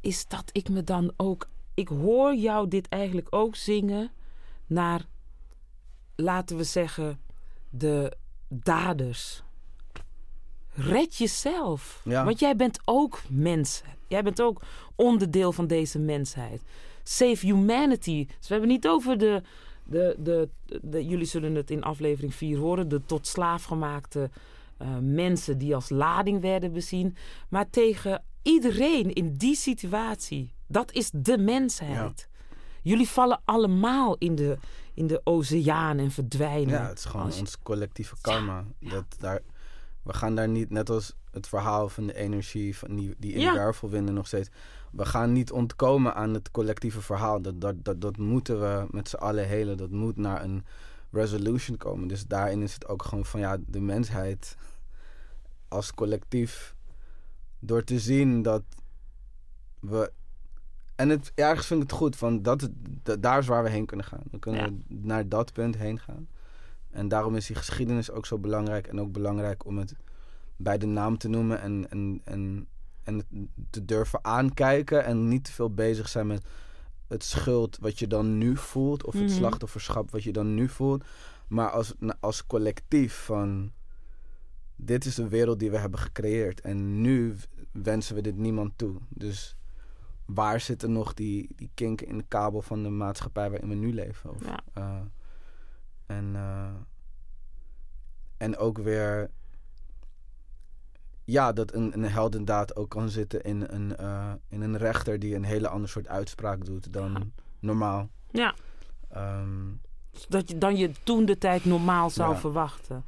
is 0.00 0.26
dat 0.26 0.50
ik 0.52 0.68
me 0.68 0.84
dan 0.84 1.12
ook... 1.16 1.48
Ik 1.74 1.88
hoor 1.88 2.34
jou 2.34 2.68
dit 2.68 2.88
eigenlijk 2.88 3.26
ook 3.30 3.56
zingen 3.56 4.10
naar, 4.66 5.06
laten 6.14 6.56
we 6.56 6.64
zeggen, 6.64 7.20
de 7.70 8.16
daders. 8.48 9.42
Red 10.70 11.16
jezelf. 11.16 12.00
Ja. 12.04 12.24
Want 12.24 12.38
jij 12.38 12.56
bent 12.56 12.80
ook 12.84 13.22
mens. 13.28 13.82
Jij 14.08 14.22
bent 14.22 14.42
ook 14.42 14.62
onderdeel 14.94 15.52
van 15.52 15.66
deze 15.66 15.98
mensheid. 15.98 16.62
Save 17.02 17.46
humanity. 17.46 18.26
Dus 18.26 18.48
we 18.48 18.54
hebben 18.54 18.68
niet 18.68 18.88
over 18.88 19.18
de, 19.18 19.42
de, 19.84 20.16
de, 20.18 20.48
de- 20.82 21.06
jullie 21.06 21.26
zullen 21.26 21.54
het 21.54 21.70
in 21.70 21.82
aflevering 21.82 22.34
4 22.34 22.58
horen, 22.58 22.88
de 22.88 23.04
tot 23.06 23.26
slaaf 23.26 23.64
gemaakte 23.64 24.30
eh, 24.76 24.88
mensen 25.00 25.58
die 25.58 25.74
als 25.74 25.88
lading 25.88 26.40
werden 26.40 26.72
bezien, 26.72 27.16
maar 27.48 27.70
tegen 27.70 28.22
iedereen 28.42 29.12
in 29.12 29.32
die 29.36 29.54
situatie. 29.56 30.52
Dat 30.66 30.92
is 30.92 31.10
de 31.14 31.38
mensheid. 31.38 32.28
Jullie 32.82 33.08
vallen 33.08 33.40
allemaal 33.44 34.16
in 34.18 34.34
de, 34.34 34.58
in 34.94 35.06
de 35.06 35.20
oceaan 35.24 35.98
en 35.98 36.10
verdwijnen. 36.10 36.74
Ja, 36.74 36.88
het 36.88 36.98
is 36.98 37.04
gewoon 37.04 37.26
Als 37.26 37.38
ons 37.38 37.58
collectieve 37.62 38.14
karma. 38.20 38.64
Dat 38.80 39.04
daar, 39.18 39.40
we 40.02 40.12
gaan 40.12 40.34
daar 40.34 40.48
niet, 40.48 40.70
net 40.70 40.90
als 40.90 41.14
het 41.30 41.48
verhaal 41.48 41.88
van 41.88 42.06
de 42.06 42.14
energie 42.14 42.76
van 42.76 42.96
die, 42.96 43.14
die 43.18 43.32
in 43.32 43.40
de 43.46 43.52
wervelwinden 43.52 44.14
nog 44.14 44.26
steeds. 44.26 44.48
We 44.96 45.04
gaan 45.06 45.32
niet 45.32 45.52
ontkomen 45.52 46.14
aan 46.14 46.34
het 46.34 46.50
collectieve 46.50 47.00
verhaal. 47.00 47.42
Dat, 47.42 47.60
dat, 47.60 47.84
dat, 47.84 48.00
dat 48.00 48.16
moeten 48.16 48.60
we 48.60 48.86
met 48.90 49.08
z'n 49.08 49.16
allen 49.16 49.46
helen. 49.46 49.76
Dat 49.76 49.90
moet 49.90 50.16
naar 50.16 50.42
een 50.44 50.64
resolution 51.10 51.76
komen. 51.76 52.08
Dus 52.08 52.26
daarin 52.26 52.62
is 52.62 52.74
het 52.74 52.88
ook 52.88 53.02
gewoon 53.04 53.24
van 53.24 53.40
ja, 53.40 53.56
de 53.66 53.80
mensheid 53.80 54.56
als 55.68 55.94
collectief. 55.94 56.74
Door 57.58 57.84
te 57.84 57.98
zien 57.98 58.42
dat 58.42 58.62
we. 59.80 60.12
En 60.94 61.08
het, 61.08 61.32
ergens 61.34 61.66
vind 61.66 61.82
ik 61.82 61.90
het 61.90 61.98
goed, 61.98 62.16
van 62.16 62.42
dat, 62.42 62.68
dat, 63.02 63.22
daar 63.22 63.38
is 63.38 63.46
waar 63.46 63.62
we 63.62 63.68
heen 63.70 63.86
kunnen 63.86 64.06
gaan. 64.06 64.22
We 64.30 64.38
kunnen 64.38 64.84
Ja. 64.88 64.96
naar 65.00 65.28
dat 65.28 65.52
punt 65.52 65.76
heen 65.76 65.98
gaan. 65.98 66.28
En 66.90 67.08
daarom 67.08 67.36
is 67.36 67.46
die 67.46 67.56
geschiedenis 67.56 68.10
ook 68.10 68.26
zo 68.26 68.38
belangrijk. 68.38 68.86
En 68.86 69.00
ook 69.00 69.12
belangrijk 69.12 69.64
om 69.66 69.78
het 69.78 69.94
bij 70.56 70.78
de 70.78 70.86
naam 70.86 71.18
te 71.18 71.28
noemen. 71.28 71.60
En, 71.60 71.90
en, 71.90 72.20
en, 72.24 72.66
en 73.04 73.26
te 73.70 73.84
durven 73.84 74.24
aankijken. 74.24 75.04
En 75.04 75.28
niet 75.28 75.44
te 75.44 75.52
veel 75.52 75.74
bezig 75.74 76.08
zijn 76.08 76.26
met 76.26 76.46
het 77.08 77.24
schuld 77.24 77.78
wat 77.80 77.98
je 77.98 78.06
dan 78.06 78.38
nu 78.38 78.56
voelt. 78.56 79.04
Of 79.04 79.12
het 79.14 79.22
Mhm. 79.22 79.32
slachtofferschap 79.32 80.10
wat 80.10 80.22
je 80.22 80.32
dan 80.32 80.54
nu 80.54 80.68
voelt. 80.68 81.04
Maar 81.48 81.70
als, 81.70 81.94
als 82.20 82.46
collectief 82.46 83.24
van... 83.24 83.72
Dit 84.76 85.04
is 85.04 85.14
de 85.14 85.28
wereld 85.28 85.58
die 85.58 85.70
we 85.70 85.78
hebben 85.78 85.98
gecreëerd. 86.00 86.60
En 86.60 87.00
nu 87.00 87.36
wensen 87.72 88.14
we 88.14 88.20
dit 88.20 88.36
niemand 88.36 88.72
toe. 88.78 88.96
Dus 89.08 89.56
waar 90.24 90.60
zitten 90.60 90.92
nog 90.92 91.14
die, 91.14 91.48
die 91.56 91.70
kinken 91.74 92.06
in 92.06 92.18
de 92.18 92.24
kabel 92.28 92.62
van 92.62 92.82
de 92.82 92.88
maatschappij 92.88 93.50
waarin 93.50 93.68
we 93.68 93.74
nu 93.74 93.94
leven? 93.94 94.30
Of, 94.30 94.44
Ja. 94.44 94.60
eh, 94.72 95.00
en, 96.06 96.30
eh, 96.36 96.72
en 98.36 98.56
ook 98.56 98.78
weer... 98.78 99.30
Ja, 101.24 101.52
dat 101.52 101.74
een, 101.74 101.92
een 101.94 102.04
heldendaad 102.10 102.76
ook 102.76 102.90
kan 102.90 103.08
zitten 103.08 103.42
in 103.42 103.64
een, 103.68 103.96
eh, 103.96 104.32
in 104.48 104.60
een 104.60 104.76
rechter 104.76 105.18
die 105.18 105.34
een 105.34 105.44
hele 105.44 105.68
ander 105.68 105.88
soort 105.88 106.08
uitspraak 106.08 106.64
doet 106.64 106.92
dan 106.92 107.12
Ja. 107.12 107.20
normaal. 107.60 108.08
Ja, 108.30 108.54
Ehm, 109.08 109.68
dat 110.28 110.48
je 110.48 110.58
dan 110.58 110.76
je 110.76 110.90
toen 111.04 111.24
de 111.24 111.38
tijd 111.38 111.64
normaal 111.64 112.10
zou 112.10 112.32
Ja. 112.32 112.38
verwachten. 112.38 113.04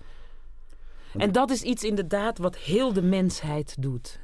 En 1.16 1.32
dat 1.32 1.50
is 1.50 1.62
iets 1.62 1.84
inderdaad 1.84 2.38
wat 2.38 2.56
heel 2.56 2.92
de 2.92 3.02
mensheid 3.02 3.76
doet. 3.82 4.20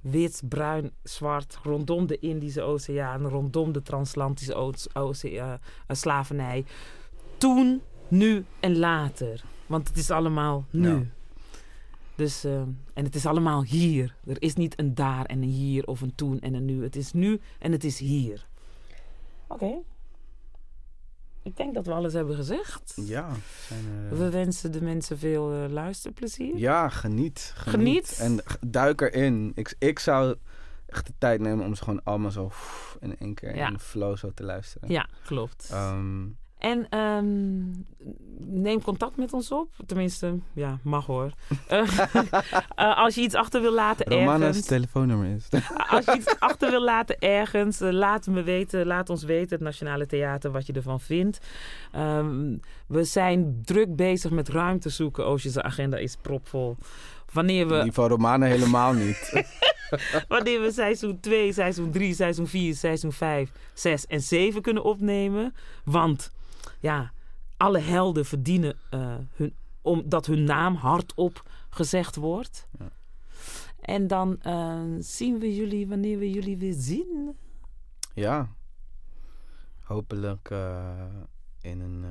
Wit, 0.00 0.42
bruin, 0.48 0.92
zwart, 1.02 1.58
rondom 1.62 2.06
de 2.06 2.18
Indische 2.18 2.62
Oceaan, 2.62 3.26
rondom 3.28 3.72
de 3.72 3.82
transatlantische 3.82 4.54
oce- 4.54 4.88
oceaan, 4.92 5.58
eh, 5.86 5.96
slavernij. 5.96 6.64
Toen, 7.38 7.82
nu 8.08 8.44
en 8.60 8.78
later. 8.78 9.44
Want 9.66 9.88
het 9.88 9.96
is 9.96 10.10
allemaal 10.10 10.64
nu. 10.70 10.88
Ja. 10.90 11.02
Dus, 12.22 12.44
eh, 12.44 12.60
en 12.94 13.04
het 13.04 13.14
is 13.14 13.26
allemaal 13.26 13.62
hier. 13.64 14.16
Er 14.26 14.42
is 14.42 14.54
niet 14.54 14.78
een 14.78 14.94
daar 14.94 15.24
en 15.24 15.42
een 15.42 15.48
hier 15.48 15.86
of 15.86 16.00
een 16.00 16.14
toen 16.14 16.40
en 16.40 16.54
een 16.54 16.64
nu. 16.64 16.82
Het 16.82 16.96
is 16.96 17.12
nu 17.12 17.40
en 17.58 17.72
het 17.72 17.84
is 17.84 17.98
hier. 17.98 18.46
Oké. 19.46 19.72
Ik 21.42 21.56
denk 21.56 21.74
dat 21.74 21.86
we 21.86 21.92
alles 21.92 22.12
hebben 22.12 22.36
gezegd. 22.36 22.92
ja, 23.04 23.28
zijn 23.68 24.08
We 24.08 24.30
wensen 24.30 24.72
de 24.72 24.82
mensen 24.82 25.18
veel 25.18 25.52
eh, 25.52 25.70
luisterplezier. 25.70 26.56
ja, 26.56 26.88
geniet, 26.88 27.52
geniet. 27.56 28.08
Geniet. 28.08 28.18
En 28.18 28.42
duik 28.70 29.00
erin. 29.00 29.52
Ik, 29.54 29.74
ik 29.78 29.98
zou 29.98 30.36
echt 30.86 31.06
de 31.06 31.12
tijd 31.18 31.40
nemen 31.40 31.64
om 31.66 31.74
ze 31.74 31.82
gewoon 31.82 32.04
allemaal 32.04 32.30
zo 32.30 32.50
in 33.00 33.18
één 33.18 33.34
keer 33.34 33.56
Ja. 33.56 33.66
in 33.66 33.72
de 33.72 33.78
flow 33.78 34.16
zo 34.16 34.30
te 34.34 34.42
luisteren. 34.42 34.90
Ja, 34.90 35.08
klopt. 35.24 35.68
Ehm, 35.70 36.26
En 36.62 36.86
ehm, 36.88 37.24
neem 38.46 38.82
contact 38.82 39.16
met 39.16 39.32
ons 39.32 39.50
op. 39.50 39.68
Tenminste, 39.86 40.38
ja, 40.52 40.78
mag 40.82 41.06
hoor. 41.06 41.30
Eh, 41.66 41.98
eh, 42.74 42.96
als 42.96 43.14
je 43.14 43.20
iets 43.20 43.34
achter 43.34 43.60
wil 43.60 43.72
laten 43.72 44.06
Romana's 44.06 44.46
ergens. 44.46 44.66
telefoonnummer 44.66 45.26
is. 45.26 45.48
Als 45.90 46.04
je 46.04 46.16
iets 46.16 46.38
achter 46.38 46.70
wil 46.70 46.82
laten 46.82 47.18
ergens, 47.18 47.80
eh, 47.80 47.90
laat 47.90 48.26
me 48.26 48.42
weten. 48.42 48.86
Laat 48.86 49.10
ons 49.10 49.22
weten, 49.22 49.48
het 49.50 49.60
Nationale 49.60 50.06
Theater, 50.06 50.50
wat 50.50 50.66
je 50.66 50.72
ervan 50.72 51.00
vindt. 51.00 51.38
Ehm, 51.92 52.56
we 52.86 53.04
zijn 53.04 53.60
druk 53.64 53.96
bezig 53.96 54.30
met 54.30 54.48
ruimte 54.48 54.88
zoeken. 54.88 55.26
Ocean's 55.26 55.58
agenda 55.58 55.96
is 55.96 56.16
propvol. 56.22 56.76
Wanneer 57.32 57.68
we 57.68 57.82
Die 57.82 57.92
van 57.92 58.08
Romana 58.08 58.46
helemaal 58.46 58.92
niet. 58.92 59.44
Wanneer 60.28 60.60
we 60.60 60.72
seizoen 60.72 61.20
2, 61.20 61.52
seizoen 61.52 61.90
3, 61.90 62.14
seizoen 62.14 62.46
4, 62.46 62.74
seizoen 62.74 63.12
5, 63.12 63.50
6 63.74 64.06
en 64.06 64.20
7 64.20 64.62
kunnen 64.62 64.84
opnemen. 64.84 65.54
Want 65.84 66.30
ja, 66.82 67.12
alle 67.56 67.78
helden 67.78 68.24
verdienen 68.24 68.78
eh, 68.90 69.14
hun, 69.30 69.54
om, 69.80 70.08
dat 70.08 70.26
hun 70.26 70.44
naam 70.44 70.74
hardop 70.74 71.50
gezegd 71.70 72.16
wordt. 72.16 72.68
Ja. 72.78 72.90
En 73.80 74.06
dan 74.06 74.40
eh, 74.40 74.82
zien 74.98 75.38
we 75.38 75.54
jullie 75.54 75.88
wanneer 75.88 76.18
we 76.18 76.30
jullie 76.30 76.56
weer 76.56 76.74
zien. 76.76 77.36
ja. 78.14 78.48
Hopelijk 79.82 80.50
eh, 80.50 81.04
in 81.60 81.80
een 81.80 82.04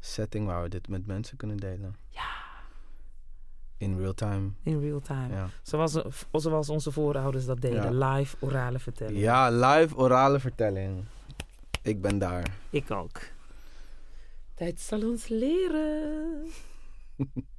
setting 0.00 0.46
waar 0.46 0.62
we 0.62 0.68
dit 0.68 0.88
met 0.88 1.06
mensen 1.06 1.36
kunnen 1.36 1.56
delen. 1.56 1.96
Ja. 2.08 2.30
In 3.76 3.98
real 3.98 4.14
time. 4.14 4.50
In 4.62 4.80
real 4.80 5.00
time. 5.00 5.34
Ja. 5.34 5.48
Zoals, 5.62 6.02
zoals 6.32 6.68
onze 6.68 6.92
voorouders 6.92 7.44
dat 7.44 7.60
deden. 7.60 7.98
Live 7.98 8.36
orale 8.40 8.78
vertellen. 8.78 9.14
ja, 9.14 9.50
live 9.50 9.96
orale 9.96 10.40
vertelling. 10.40 11.04
Ik 11.82 12.00
ben 12.00 12.18
daar. 12.18 12.56
Ik 12.70 12.90
ook. 12.90 13.20
Tijd 14.56 14.80
zal 14.80 15.02
ons 15.10 15.28
leren. 15.28 16.46